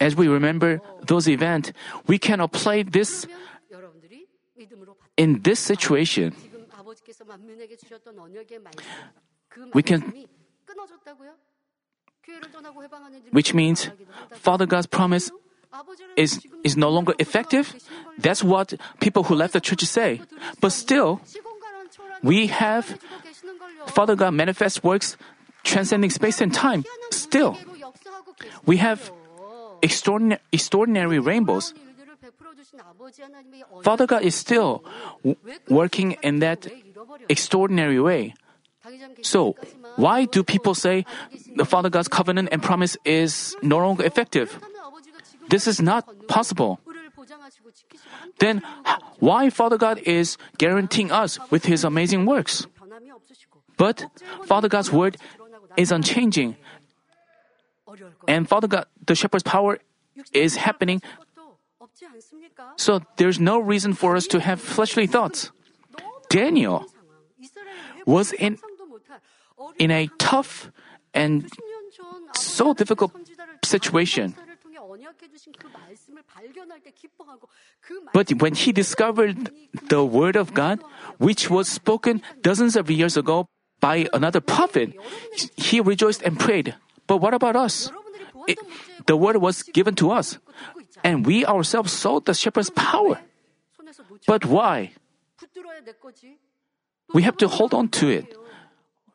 [0.00, 1.72] As we remember those events,
[2.06, 3.26] we can apply this
[5.16, 6.34] in this situation.
[9.74, 10.26] We can
[13.30, 13.90] which means
[14.32, 15.30] Father God's promise
[16.16, 17.74] is, is no longer effective.
[18.18, 20.20] That's what people who left the church say.
[20.60, 21.20] But still,
[22.22, 22.98] we have
[23.86, 25.16] Father God manifest works
[25.64, 26.84] transcending space and time.
[27.10, 27.56] Still,
[28.66, 29.10] we have
[29.82, 31.74] extraordinary, rainbows.
[33.82, 34.84] Father God is still
[35.68, 36.66] working in that
[37.28, 38.34] extraordinary way.
[39.22, 39.56] So,
[39.96, 41.04] why do people say
[41.56, 44.58] the Father God's covenant and promise is no longer effective?
[45.48, 46.80] This is not possible.
[48.38, 48.62] Then,
[49.18, 52.66] why Father God is guaranteeing us with His amazing works?
[53.76, 54.06] But
[54.46, 55.16] Father God's word
[55.76, 56.56] is unchanging.
[58.26, 59.78] And Father God, the shepherd's power
[60.32, 61.02] is happening.
[62.76, 65.50] So there's no reason for us to have fleshly thoughts.
[66.28, 66.84] Daniel
[68.06, 68.58] was in,
[69.78, 70.70] in a tough
[71.14, 71.48] and
[72.34, 73.12] so difficult
[73.64, 74.34] situation.
[78.12, 79.50] But when he discovered
[79.88, 80.80] the word of God,
[81.18, 83.48] which was spoken dozens of years ago
[83.80, 84.92] by another prophet,
[85.56, 86.74] he rejoiced and prayed.
[87.08, 87.90] But what about us?
[88.46, 88.60] It,
[89.06, 90.38] the word was given to us,
[91.02, 93.18] and we ourselves saw the shepherd's power.
[94.26, 94.92] But why?
[97.14, 98.36] We have to hold on to it.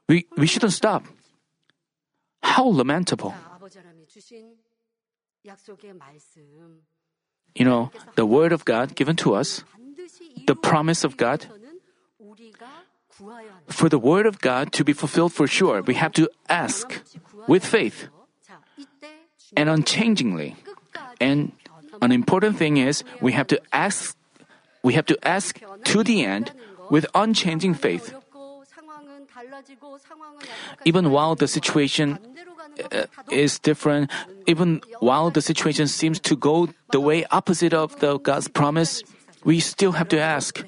[0.09, 1.05] We, we shouldn't stop.
[2.41, 3.33] How lamentable.
[7.55, 9.63] You know, the word of God given to us,
[10.47, 11.45] the promise of God,
[13.67, 17.01] for the word of God to be fulfilled for sure, we have to ask
[17.47, 18.07] with faith
[19.55, 20.55] and unchangingly.
[21.19, 21.51] And
[22.01, 24.15] an important thing is we have to ask
[24.83, 26.51] we have to ask to the end
[26.89, 28.13] with unchanging faith.
[30.83, 32.19] Even while the situation
[32.91, 34.11] uh, is different,
[34.45, 39.03] even while the situation seems to go the way opposite of the God's promise,
[39.43, 40.63] we still have to ask.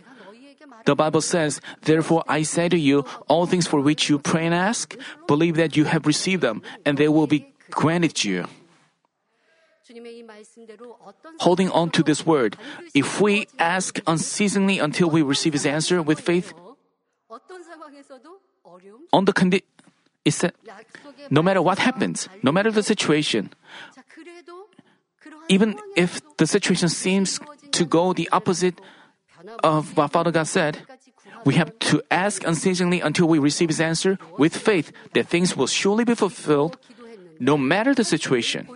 [0.85, 4.53] The Bible says, Therefore I say to you, all things for which you pray and
[4.53, 4.95] ask,
[5.27, 8.45] believe that you have received them, and they will be granted you.
[11.39, 12.57] Holding on to this word,
[12.93, 16.53] if we ask unceasingly until we receive his answer with faith,
[19.13, 19.63] on the condi-
[20.23, 20.53] it said,
[21.29, 23.53] no matter what happens, no matter the situation,
[25.49, 27.39] even if the situation seems
[27.71, 28.81] to go the opposite
[29.63, 30.79] of what Father God said,
[31.45, 35.67] we have to ask unceasingly until we receive His answer with faith that things will
[35.67, 36.77] surely be fulfilled
[37.39, 38.67] no matter the situation.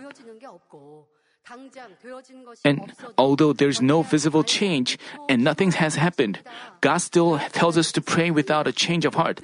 [2.64, 4.98] And although there's no visible change
[5.28, 6.38] and nothing has happened,
[6.80, 9.40] God still tells us to pray without a change of heart.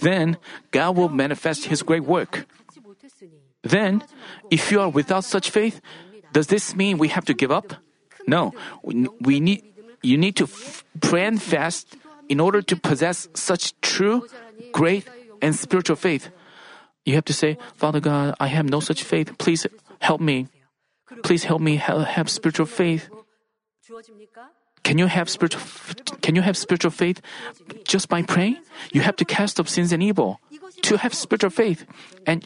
[0.00, 0.38] Then
[0.70, 2.46] God will manifest His great work.
[3.62, 4.02] Then,
[4.50, 5.80] if you are without such faith,
[6.32, 7.74] does this mean we have to give up?
[8.26, 8.52] No,
[8.82, 9.62] we need,
[10.02, 11.96] you need to f- pray and fast
[12.28, 14.26] in order to possess such true,
[14.72, 15.08] great,
[15.40, 16.30] and spiritual faith.
[17.04, 19.36] You have to say, Father God, I have no such faith.
[19.38, 19.66] Please
[20.00, 20.48] help me.
[21.22, 23.10] Please help me have spiritual faith.
[24.82, 25.62] Can you have spiritual
[26.22, 27.20] can you have spiritual faith
[27.84, 28.58] just by praying?
[28.92, 30.40] You have to cast off sins and evil
[30.82, 31.86] to have spiritual faith.
[32.26, 32.42] And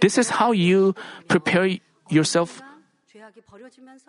[0.00, 0.94] this is how you
[1.28, 2.60] prepare yourself.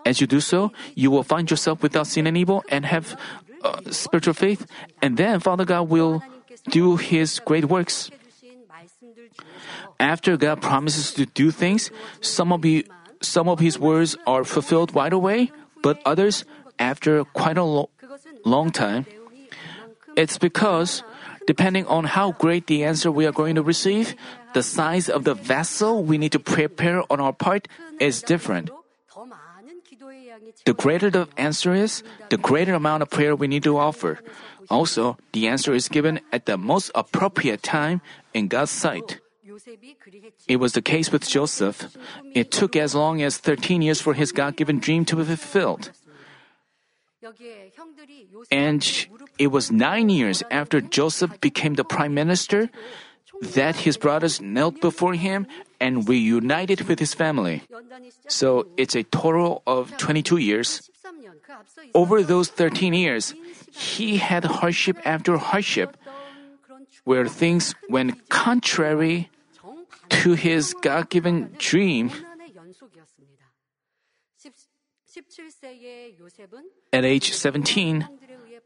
[0.06, 3.18] As you do so, you will find yourself without sin and evil and have
[3.64, 4.66] uh, spiritual faith.
[5.02, 6.24] And then Father God will
[6.70, 8.10] do His great works.
[10.00, 11.92] After God promises to do things,
[12.22, 12.84] some of you
[13.22, 15.52] some of his words are fulfilled right away,
[15.82, 16.44] but others
[16.80, 17.90] after quite a lo-
[18.44, 19.06] long time.
[20.18, 21.04] It's because,
[21.46, 24.16] depending on how great the answer we are going to receive,
[24.54, 27.68] the size of the vessel we need to prepare on our part
[28.00, 28.72] is different.
[30.66, 34.20] The greater the answer is, the greater amount of prayer we need to offer.
[34.70, 38.02] Also, the answer is given at the most appropriate time
[38.34, 39.20] in God's sight.
[40.48, 41.98] It was the case with Joseph.
[42.34, 45.92] It took as long as 13 years for his God given dream to be fulfilled.
[48.50, 48.82] And
[49.38, 52.70] it was nine years after Joseph became the prime minister
[53.42, 55.48] that his brothers knelt before him
[55.80, 57.64] and reunited with his family.
[58.28, 60.90] So it's a total of 22 years.
[61.94, 63.34] Over those 13 years,
[63.72, 65.98] he had hardship after hardship
[67.04, 69.30] where things went contrary
[70.10, 72.12] to his God given dream.
[76.94, 78.08] At age 17,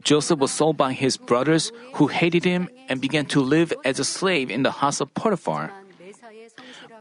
[0.06, 4.06] Joseph was sold by his brothers who hated him and began to live as a
[4.06, 5.74] slave in the house of Potiphar.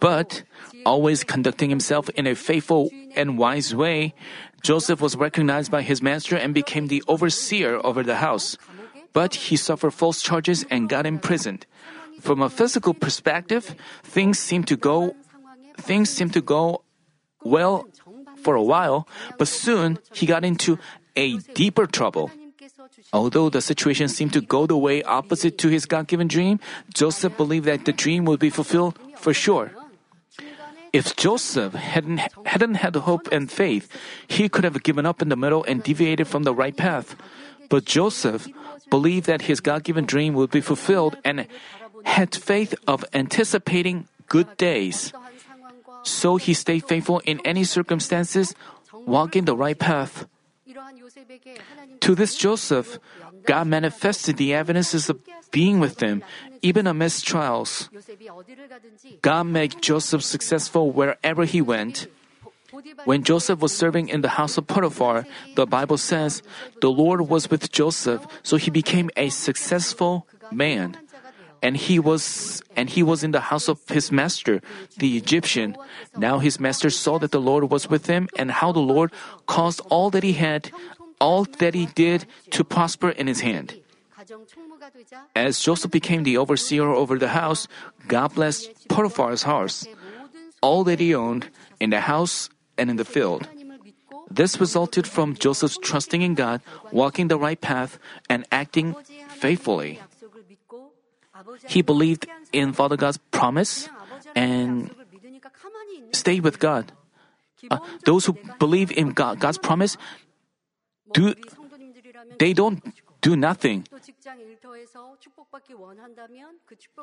[0.01, 0.43] But,
[0.87, 4.15] always conducting himself in a faithful and wise way,
[4.63, 8.57] Joseph was recognized by his master and became the overseer over the house.
[9.13, 11.67] But he suffered false charges and got imprisoned.
[12.21, 15.15] From a physical perspective, things seemed to go
[15.77, 16.83] things seem to go
[17.43, 17.87] well
[18.43, 19.07] for a while,
[19.39, 20.79] but soon he got into
[21.17, 22.31] a deeper trouble.
[23.13, 26.59] Although the situation seemed to go the way opposite to his God given dream,
[26.93, 29.71] Joseph believed that the dream would be fulfilled for sure.
[30.93, 33.91] If Joseph hadn't, hadn't had hope and faith,
[34.29, 37.17] he could have given up in the middle and deviated from the right path.
[37.69, 38.47] But Joseph
[38.91, 41.47] believed that his God given dream would be fulfilled and
[42.05, 45.13] had faith of anticipating good days.
[46.05, 48.55] So he stayed faithful in any circumstances,
[48.93, 50.27] walking the right path.
[52.01, 52.99] To this Joseph,
[53.47, 55.21] God manifested the evidences of
[55.51, 56.23] being with him,
[56.63, 57.89] even amidst trials.
[59.23, 62.07] God made Joseph successful wherever he went.
[63.05, 66.43] When Joseph was serving in the house of Potiphar, the Bible says,
[66.81, 70.99] the Lord was with Joseph, so he became a successful man.
[71.65, 74.61] And he was and he was in the house of his master,
[75.01, 75.81] the Egyptian.
[76.13, 79.11] Now his master saw that the Lord was with him and how the Lord
[79.49, 80.69] caused all that he had,
[81.17, 83.81] all that he did to prosper in his hand.
[85.35, 87.67] As Joseph became the overseer over the house,
[88.09, 89.89] God blessed Potiphar's house,
[90.61, 91.49] all that he owned
[91.81, 93.49] in the house and in the field.
[94.31, 96.61] This resulted from Joseph's trusting in God,
[96.93, 97.99] walking the right path,
[98.29, 98.95] and acting
[99.29, 100.01] faithfully.
[101.67, 103.89] He believed in Father God's promise
[104.35, 104.91] and
[106.13, 106.93] stayed with God.
[107.71, 109.97] Uh, those who believe in God, God's promise
[111.13, 111.35] do
[112.39, 112.83] they don't
[113.21, 113.85] do nothing.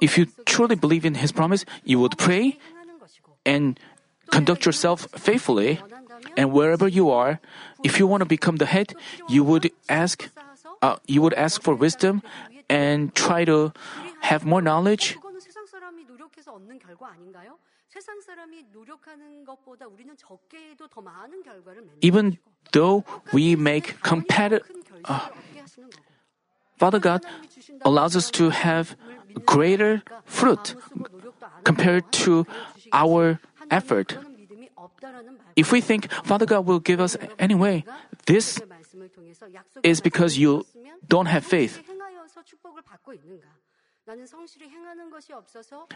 [0.02, 2.58] If you truly believe in His promise, you would pray
[3.46, 3.80] and
[4.30, 5.80] conduct yourself faithfully.
[6.38, 7.40] And wherever you are,
[7.84, 8.94] if you want to become the head,
[9.28, 10.30] you would ask,
[10.82, 12.22] uh, you would ask for wisdom
[12.70, 13.74] and try to
[14.22, 15.18] have more knowledge.
[22.02, 22.38] Even
[22.72, 23.04] though
[23.34, 24.66] we make competitive,
[25.06, 25.30] uh,
[26.78, 27.22] Father God
[27.86, 28.96] allows us to have
[29.46, 30.76] greater fruit
[31.64, 32.48] compared to
[32.92, 34.18] our effort.
[35.56, 37.86] If we think Father God will give us anyway,
[38.26, 38.60] this
[39.84, 40.66] is because you
[41.08, 41.78] don't have faith.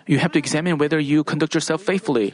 [0.07, 2.33] You have to examine whether you conduct yourself faithfully.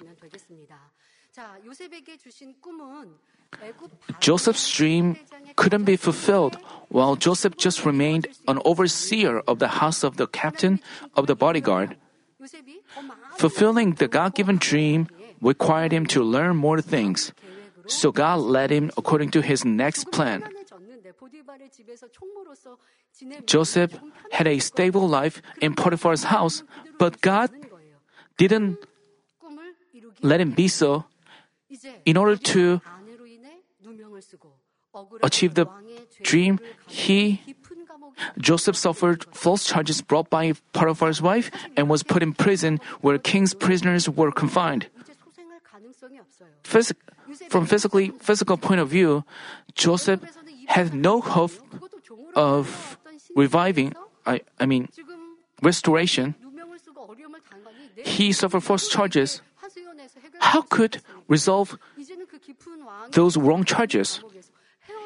[4.20, 5.16] Joseph's dream
[5.56, 6.58] couldn't be fulfilled
[6.90, 10.80] while Joseph just remained an overseer of the house of the captain
[11.16, 11.96] of the bodyguard.
[13.38, 15.08] Fulfilling the God given dream
[15.42, 17.34] required him to learn more things.
[17.88, 20.44] So God led him according to his next plan.
[23.46, 24.00] Joseph
[24.32, 26.64] had a stable life in Potiphar's house,
[26.98, 27.52] but God
[28.38, 28.78] didn't
[30.22, 31.06] let him be so.
[32.06, 32.82] In order to
[35.24, 35.68] achieve the
[36.24, 37.42] dream, he
[38.38, 43.54] Joseph suffered false charges brought by Potiphar's wife and was put in prison where king's
[43.54, 44.88] prisoners were confined.
[46.64, 46.94] Phys-
[47.50, 49.24] from physically physical point of view,
[49.74, 50.22] Joseph
[50.68, 51.52] had no hope
[52.36, 52.98] of
[53.36, 53.94] reviving.
[54.26, 54.90] I, I mean,
[55.62, 56.36] restoration.
[58.04, 59.42] He suffered false charges.
[60.40, 61.78] How could resolve
[63.12, 64.22] those wrong charges?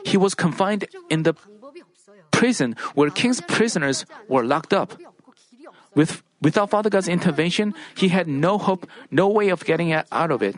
[0.06, 1.34] He was confined in the
[2.32, 5.00] prison where king's prisoners were locked up.
[5.96, 10.44] With, without Father God's intervention, he had no hope, no way of getting out of
[10.44, 10.56] it.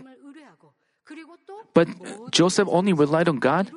[1.73, 1.87] But
[2.31, 3.71] Joseph only relied on God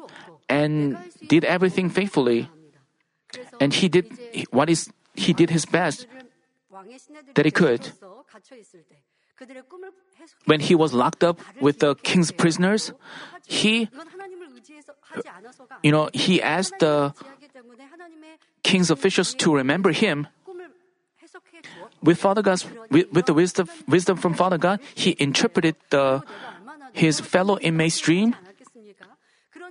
[0.49, 0.97] and
[1.29, 2.49] did everything faithfully.
[3.61, 4.09] And he did
[4.51, 6.07] what is he did his best
[7.35, 7.93] that he could.
[10.45, 12.93] When he was locked up with the king's prisoners,
[13.47, 13.89] he
[15.83, 17.15] you know, he asked the
[18.63, 20.29] king's officials to remember him.
[22.03, 26.23] With Father God's, with, with the wisdom, wisdom from Father God, he interpreted the,
[26.93, 28.35] his fellow inmate's dream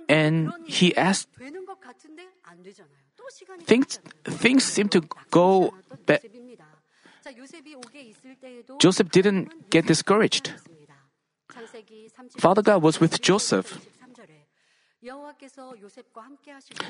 [0.08, 1.28] and he asked
[3.64, 5.00] things things seem to
[5.30, 5.74] go
[6.06, 6.20] bad.
[8.78, 10.52] Joseph didn't get discouraged.
[12.38, 13.78] Father God was with Joseph.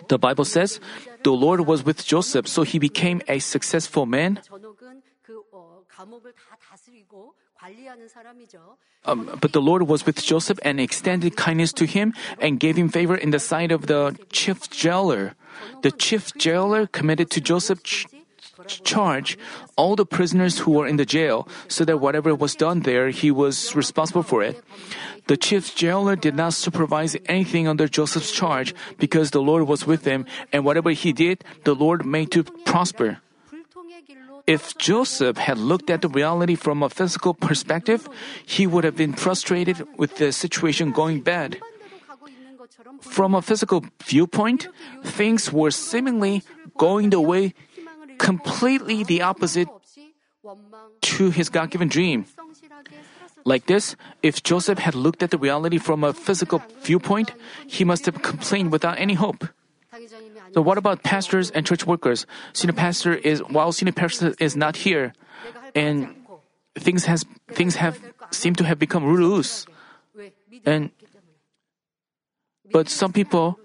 [0.08, 0.80] The Bible says
[1.22, 4.40] the Lord was with Joseph, so he became a successful man.
[9.04, 12.88] Um, but the Lord was with Joseph and extended kindness to him and gave him
[12.88, 15.34] favor in the sight of the chief jailer.
[15.82, 18.06] The chief jailer committed to Joseph ch-
[18.68, 19.38] charge
[19.76, 23.30] all the prisoners who were in the jail so that whatever was done there, he
[23.30, 24.62] was responsible for it.
[25.28, 30.04] The chief jailer did not supervise anything under Joseph's charge because the Lord was with
[30.04, 33.20] him and whatever he did, the Lord made to prosper.
[34.50, 38.10] If Joseph had looked at the reality from a physical perspective,
[38.42, 41.62] he would have been frustrated with the situation going bad.
[42.98, 44.66] From a physical viewpoint,
[45.06, 46.42] things were seemingly
[46.74, 47.54] going the way
[48.18, 49.70] completely the opposite
[51.14, 52.26] to his God given dream.
[53.46, 57.30] Like this, if Joseph had looked at the reality from a physical viewpoint,
[57.70, 59.46] he must have complained without any hope.
[60.52, 62.26] So what about pastors and church workers?
[62.52, 65.12] Senior pastor is while senior pastor is not here,
[65.74, 66.14] and
[66.78, 67.98] things has things have
[68.30, 69.66] seem to have become loose,
[70.66, 70.90] and
[72.72, 73.58] but some people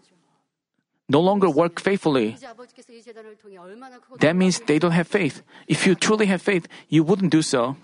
[1.10, 2.38] no longer work faithfully.
[4.20, 5.44] That means they don't have faith.
[5.68, 7.78] If you truly have faith, you wouldn't do so.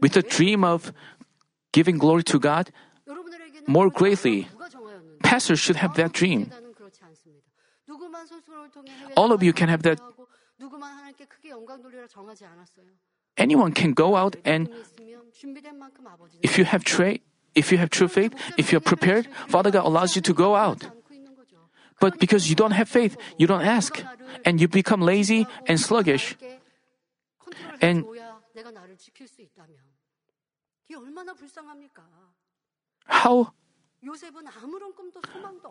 [0.00, 0.92] With the dream of
[1.72, 2.72] giving glory to God
[3.66, 4.48] more greatly,
[5.22, 6.50] pastors should have that dream.
[9.16, 10.00] All of you can have that.
[13.36, 14.68] Anyone can go out and
[16.42, 17.18] if you have tra-
[17.54, 20.88] if you have true faith, if you're prepared, Father God allows you to go out.
[22.00, 24.04] But because you don't have faith, you don't ask,
[24.44, 26.36] and you become lazy and sluggish.
[27.80, 28.04] And
[33.06, 33.52] how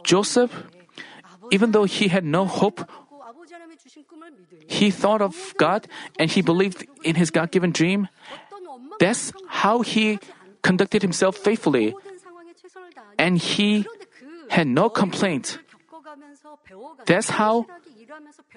[0.04, 0.52] Joseph,
[1.52, 2.90] even though he had no hope,
[4.68, 5.88] he thought of God
[6.20, 8.08] and he believed in his God given dream.
[9.00, 10.20] That's how he
[10.62, 11.96] conducted himself faithfully.
[13.18, 13.86] And he
[14.50, 15.60] had no complaint.
[17.06, 17.66] That's how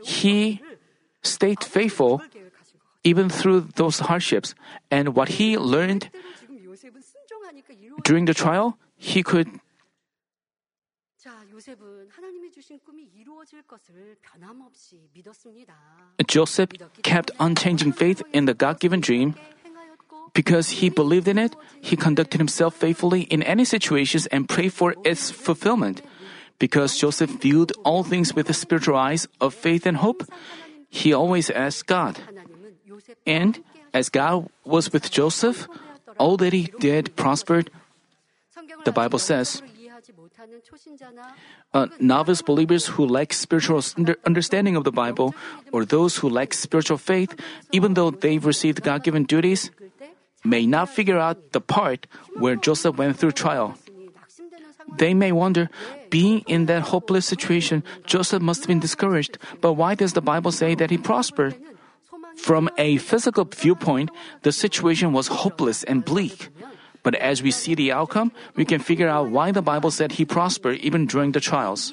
[0.03, 0.61] he
[1.22, 2.22] stayed faithful
[3.05, 4.55] even through those hardships.
[4.91, 6.11] And what he learned
[8.05, 9.49] during the trial, he could
[16.26, 16.70] Joseph
[17.03, 19.34] kept unchanging faith in the God given dream.
[20.34, 24.94] Because he believed in it, he conducted himself faithfully in any situations and prayed for
[25.05, 26.03] its fulfillment.
[26.59, 30.22] Because Joseph viewed all things with the spiritual eyes of faith and hope,
[30.88, 32.18] he always asked God.
[33.26, 35.68] And as God was with Joseph,
[36.19, 37.71] all that he did prospered.
[38.85, 39.62] The Bible says,
[41.75, 43.83] uh, novice believers who lack spiritual
[44.25, 45.35] understanding of the Bible,
[45.73, 47.35] or those who lack spiritual faith,
[47.73, 49.71] even though they've received God given duties,
[50.45, 52.07] may not figure out the part
[52.39, 53.75] where Joseph went through trial.
[54.97, 55.69] They may wonder,
[56.09, 60.53] being in that hopeless situation, Joseph must have been discouraged, but why does the Bible
[60.53, 61.57] say that he prospered?
[62.39, 64.11] From a physical viewpoint,
[64.43, 66.49] the situation was hopeless and bleak.
[67.03, 70.24] But as we see the outcome, we can figure out why the Bible said he
[70.24, 71.93] prospered even during the trials.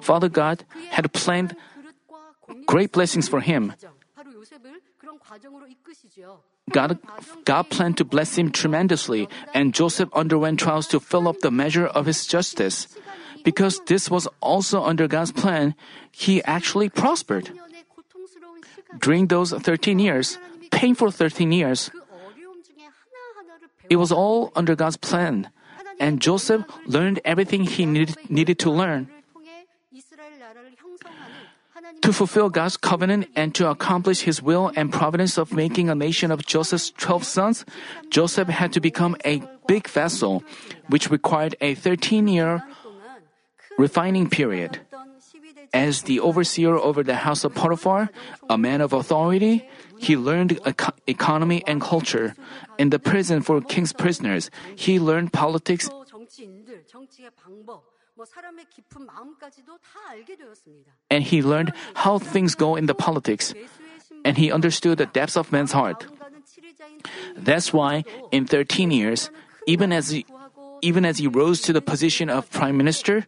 [0.00, 1.56] Father God had planned
[2.66, 3.72] great blessings for him.
[6.70, 6.98] God,
[7.44, 11.86] God planned to bless him tremendously, and Joseph underwent trials to fill up the measure
[11.86, 12.88] of his justice.
[13.44, 15.76] Because this was also under God's plan,
[16.10, 17.52] he actually prospered.
[18.98, 20.38] During those 13 years,
[20.70, 21.90] painful 13 years,
[23.90, 25.50] it was all under God's plan,
[26.00, 29.08] and Joseph learned everything he needed, needed to learn.
[32.02, 36.30] To fulfill God's covenant and to accomplish his will and providence of making a nation
[36.30, 37.64] of Joseph's 12 sons,
[38.10, 40.44] Joseph had to become a big vessel,
[40.88, 42.62] which required a 13 year
[43.78, 44.80] refining period.
[45.72, 48.10] As the overseer over the house of Potiphar,
[48.48, 49.68] a man of authority,
[49.98, 52.34] he learned eco- economy and culture.
[52.78, 55.90] In the prison for king's prisoners, he learned politics.
[61.10, 63.54] And he learned how things go in the politics.
[64.24, 66.06] And he understood the depths of man's heart.
[67.36, 69.30] That's why, in 13 years,
[69.66, 70.24] even as he,
[70.82, 73.26] even as he rose to the position of prime minister,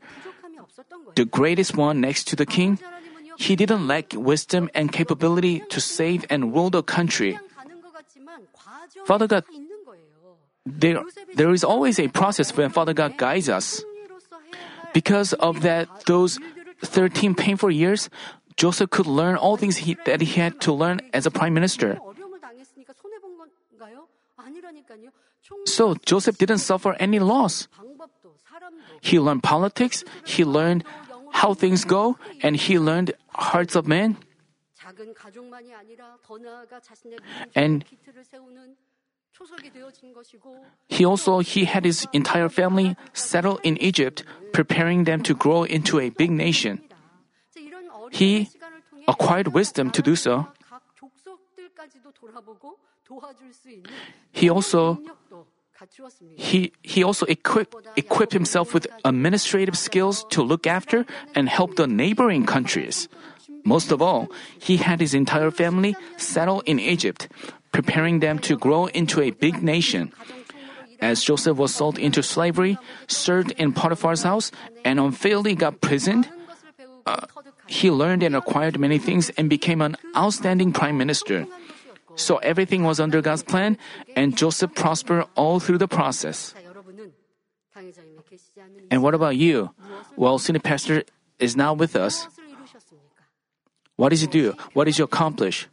[1.16, 2.78] the greatest one next to the king,
[3.38, 7.38] he didn't lack wisdom and capability to save and rule the country.
[9.04, 9.44] Father God,
[10.64, 11.02] there,
[11.34, 13.82] there is always a process when Father God guides us.
[14.92, 16.38] Because of that, those
[16.84, 18.08] 13 painful years,
[18.56, 21.98] Joseph could learn all things he, that he had to learn as a prime minister.
[25.66, 27.68] So Joseph didn't suffer any loss.
[29.00, 30.84] He learned politics, he learned
[31.36, 34.16] how things go, and he learned hearts of men.
[37.54, 37.84] And
[40.88, 46.00] he also he had his entire family settle in Egypt, preparing them to grow into
[46.00, 46.80] a big nation.
[48.10, 48.48] He
[49.06, 50.48] acquired wisdom to do so.
[54.32, 54.98] He also
[56.36, 61.04] he, he also equipped, equipped himself with administrative skills to look after
[61.34, 63.08] and help the neighboring countries.
[63.64, 67.28] Most of all, he had his entire family settle in Egypt,
[67.72, 70.12] preparing them to grow into a big nation.
[71.00, 74.50] As Joseph was sold into slavery, served in Potiphar's house,
[74.84, 76.30] and unfairly got imprisoned,
[77.04, 77.26] uh,
[77.66, 81.46] he learned and acquired many things and became an outstanding prime minister.
[82.16, 83.78] So everything was under God's plan,
[84.16, 86.54] and Joseph prospered all through the process.
[88.90, 89.70] And what about you?
[90.16, 91.04] Well, senior pastor
[91.38, 92.28] is now with us.
[93.96, 94.54] What did you do?
[94.72, 95.68] What did you accomplish?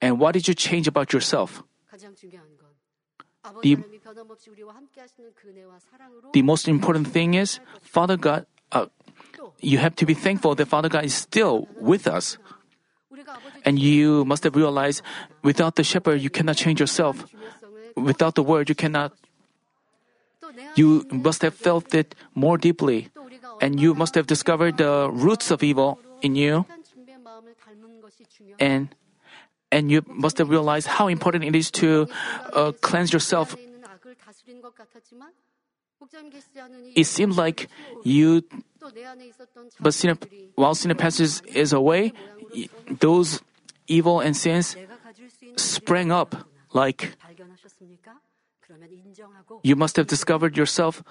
[0.00, 1.62] And what did you change about yourself?
[3.62, 3.76] The,
[6.32, 8.46] the most important thing is Father God.
[8.70, 8.86] Uh,
[9.60, 12.38] you have to be thankful that Father God is still with us.
[13.64, 15.02] And you must have realized
[15.42, 17.26] without the shepherd, you cannot change yourself.
[17.96, 19.12] Without the word, you cannot.
[20.74, 23.10] You must have felt it more deeply.
[23.60, 26.64] And you must have discovered the roots of evil in you.
[28.58, 28.94] And
[29.70, 32.08] and you must have realized how important it is to
[32.52, 33.54] uh, cleanse yourself
[36.96, 37.68] it seemed like
[38.04, 38.42] you,
[39.80, 40.18] but sin,
[40.54, 42.12] while sin passes is away,
[42.88, 43.40] those
[43.86, 44.76] evil and sins
[45.56, 47.16] sprang up like
[49.62, 51.02] you must have discovered yourself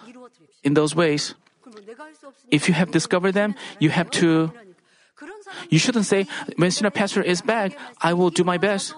[0.63, 1.35] in those ways.
[2.49, 4.51] If you have discovered them, you have to.
[5.69, 6.25] You shouldn't say,
[6.55, 8.95] when Sina Pastor is back, I will do my best.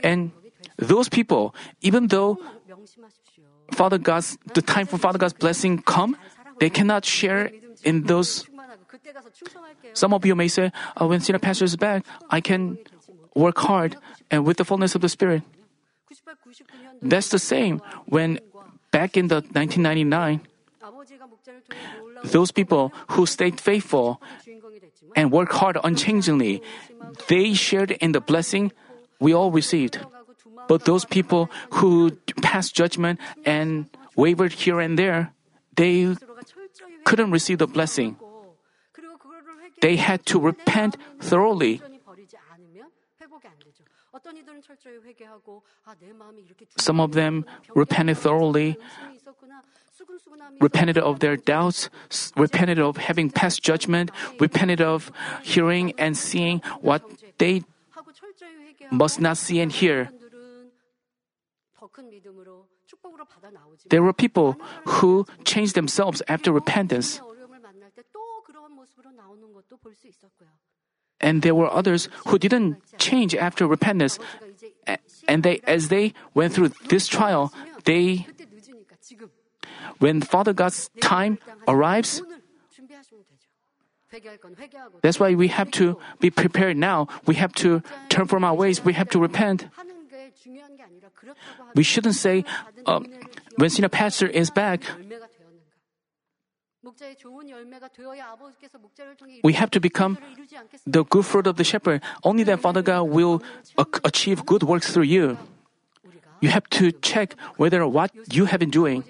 [0.00, 0.30] And
[0.76, 2.38] those people, even though
[3.72, 6.16] Father God's the time for Father God's blessing come,
[6.60, 7.50] they cannot share
[7.84, 8.46] in those.
[9.94, 12.78] Some of you may say, oh, "When senior pastor is back, I can
[13.34, 13.96] work hard
[14.30, 15.42] and with the fullness of the Spirit."
[17.02, 18.38] That's the same when
[18.90, 20.40] back in the 1999.
[22.30, 24.20] Those people who stayed faithful
[25.16, 26.62] and worked hard unchangingly,
[27.28, 28.72] they shared in the blessing
[29.18, 29.98] we all received.
[30.68, 31.50] But those people
[31.80, 35.32] who passed judgment and wavered here and there,
[35.76, 36.14] they
[37.04, 38.16] couldn't receive the blessing.
[39.80, 41.82] They had to repent thoroughly.
[46.78, 47.44] Some of them
[47.74, 48.76] repented thoroughly,
[50.60, 51.90] repented of their doubts,
[52.36, 55.10] repented of having passed judgment, repented of
[55.42, 57.02] hearing and seeing what
[57.38, 57.62] they
[58.90, 60.10] must not see and hear.
[63.90, 67.20] There were people who changed themselves after repentance.
[71.20, 74.18] And there were others who didn't change after repentance.
[75.28, 77.52] And they, as they went through this trial,
[77.84, 78.26] they,
[79.98, 81.38] when Father God's time
[81.68, 82.22] arrives,
[85.00, 87.08] that's why we have to be prepared now.
[87.26, 88.84] We have to turn from our ways.
[88.84, 89.68] We have to repent.
[91.74, 92.44] We shouldn't say,
[92.86, 93.00] uh,
[93.56, 94.82] when senior pastor is back,
[99.42, 100.18] we have to become
[100.86, 102.02] the good fruit of the shepherd.
[102.24, 103.42] Only then Father God will
[104.04, 105.38] achieve good works through you.
[106.40, 109.04] You have to check whether what you have been doing.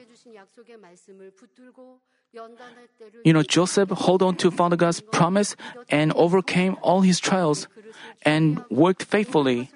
[3.25, 5.57] You know, Joseph held on to Father God's promise
[5.89, 7.69] and overcame all his trials
[8.23, 9.71] and worked faithfully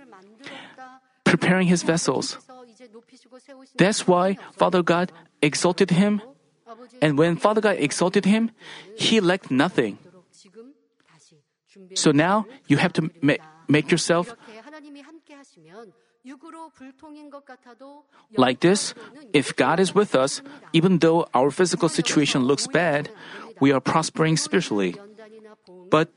[1.27, 2.39] preparing his vessels.
[3.77, 5.11] That's why Father God
[5.43, 6.23] exalted him.
[7.03, 8.51] And when Father God exalted him,
[8.97, 9.99] he lacked nothing.
[11.95, 14.33] So now you have to ma- make yourself
[18.37, 18.95] like this,
[19.33, 23.11] if God is with us, even though our physical situation looks bad,
[23.61, 24.97] we are prospering spiritually.
[25.91, 26.11] But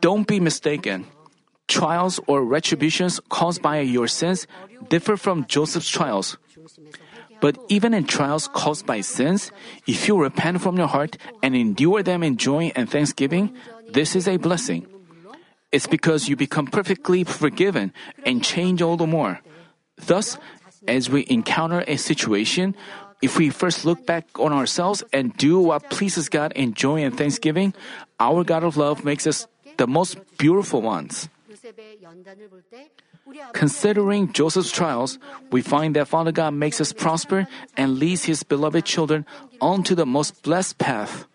[0.00, 1.06] don't be mistaken
[1.68, 4.46] trials or retributions caused by your sins
[4.88, 6.36] differ from Joseph's trials.
[7.40, 9.52] But even in trials caused by sins,
[9.86, 13.54] if you repent from your heart and endure them in joy and thanksgiving,
[13.92, 14.86] this is a blessing.
[15.70, 17.92] It's because you become perfectly forgiven
[18.24, 19.40] and change all the more.
[19.96, 20.38] Thus,
[20.88, 22.74] as we encounter a situation,
[23.20, 27.16] if we first look back on ourselves and do what pleases God in joy and
[27.16, 27.74] thanksgiving,
[28.18, 29.46] our God of love makes us
[29.76, 31.28] the most beautiful ones.
[33.52, 35.18] Considering Joseph's trials,
[35.50, 37.46] we find that Father God makes us prosper
[37.76, 39.26] and leads his beloved children
[39.60, 41.26] onto the most blessed path.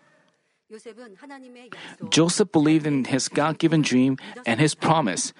[2.10, 4.16] Joseph believed in his God given dream
[4.46, 5.32] and his promise.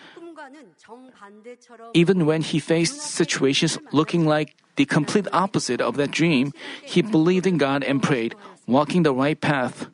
[1.94, 7.46] Even when he faced situations looking like the complete opposite of that dream, he believed
[7.46, 8.34] in God and prayed,
[8.66, 9.88] walking the right path.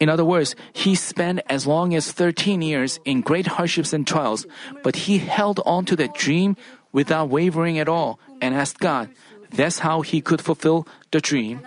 [0.00, 4.46] In other words, he spent as long as 13 years in great hardships and trials,
[4.82, 6.56] but he held on to that dream
[6.92, 9.10] without wavering at all and asked God.
[9.52, 11.60] That's how he could fulfill the dream.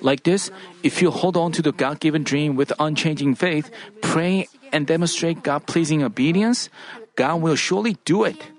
[0.00, 0.50] Like this,
[0.82, 5.42] if you hold on to the God given dream with unchanging faith, pray, and demonstrate
[5.42, 6.70] God pleasing obedience,
[7.14, 8.51] God will surely do it.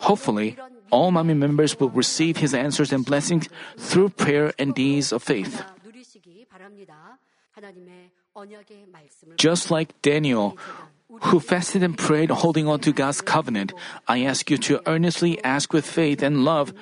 [0.00, 0.56] Hopefully,
[0.90, 5.62] all Manmin members will receive His answers and blessings through prayer and deeds of faith.
[9.36, 10.56] Just like Daniel,
[11.08, 13.72] who fasted and prayed holding on to God's covenant,
[14.06, 16.72] I ask you to earnestly ask with faith and love.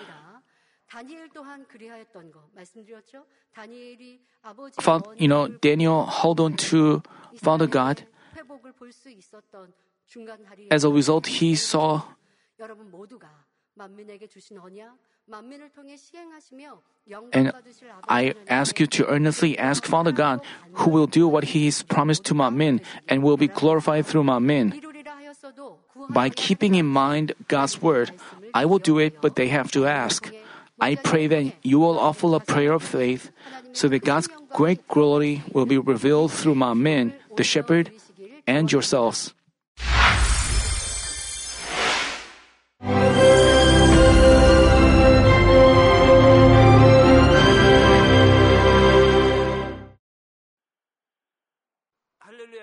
[5.16, 7.02] You know, Daniel held on to
[7.36, 8.04] Father God.
[10.70, 12.02] As a result, he saw
[17.32, 17.52] and
[18.08, 20.40] I ask you to earnestly ask Father God,
[20.72, 24.72] who will do what He has promised to Manmin and will be glorified through Manmin.
[26.08, 28.12] By keeping in mind God's word,
[28.54, 30.32] I will do it, but they have to ask.
[30.80, 33.30] I pray that you will offer a prayer of faith
[33.72, 37.90] so that God's great glory will be revealed through Manmin, the shepherd,
[38.46, 39.34] and yourselves.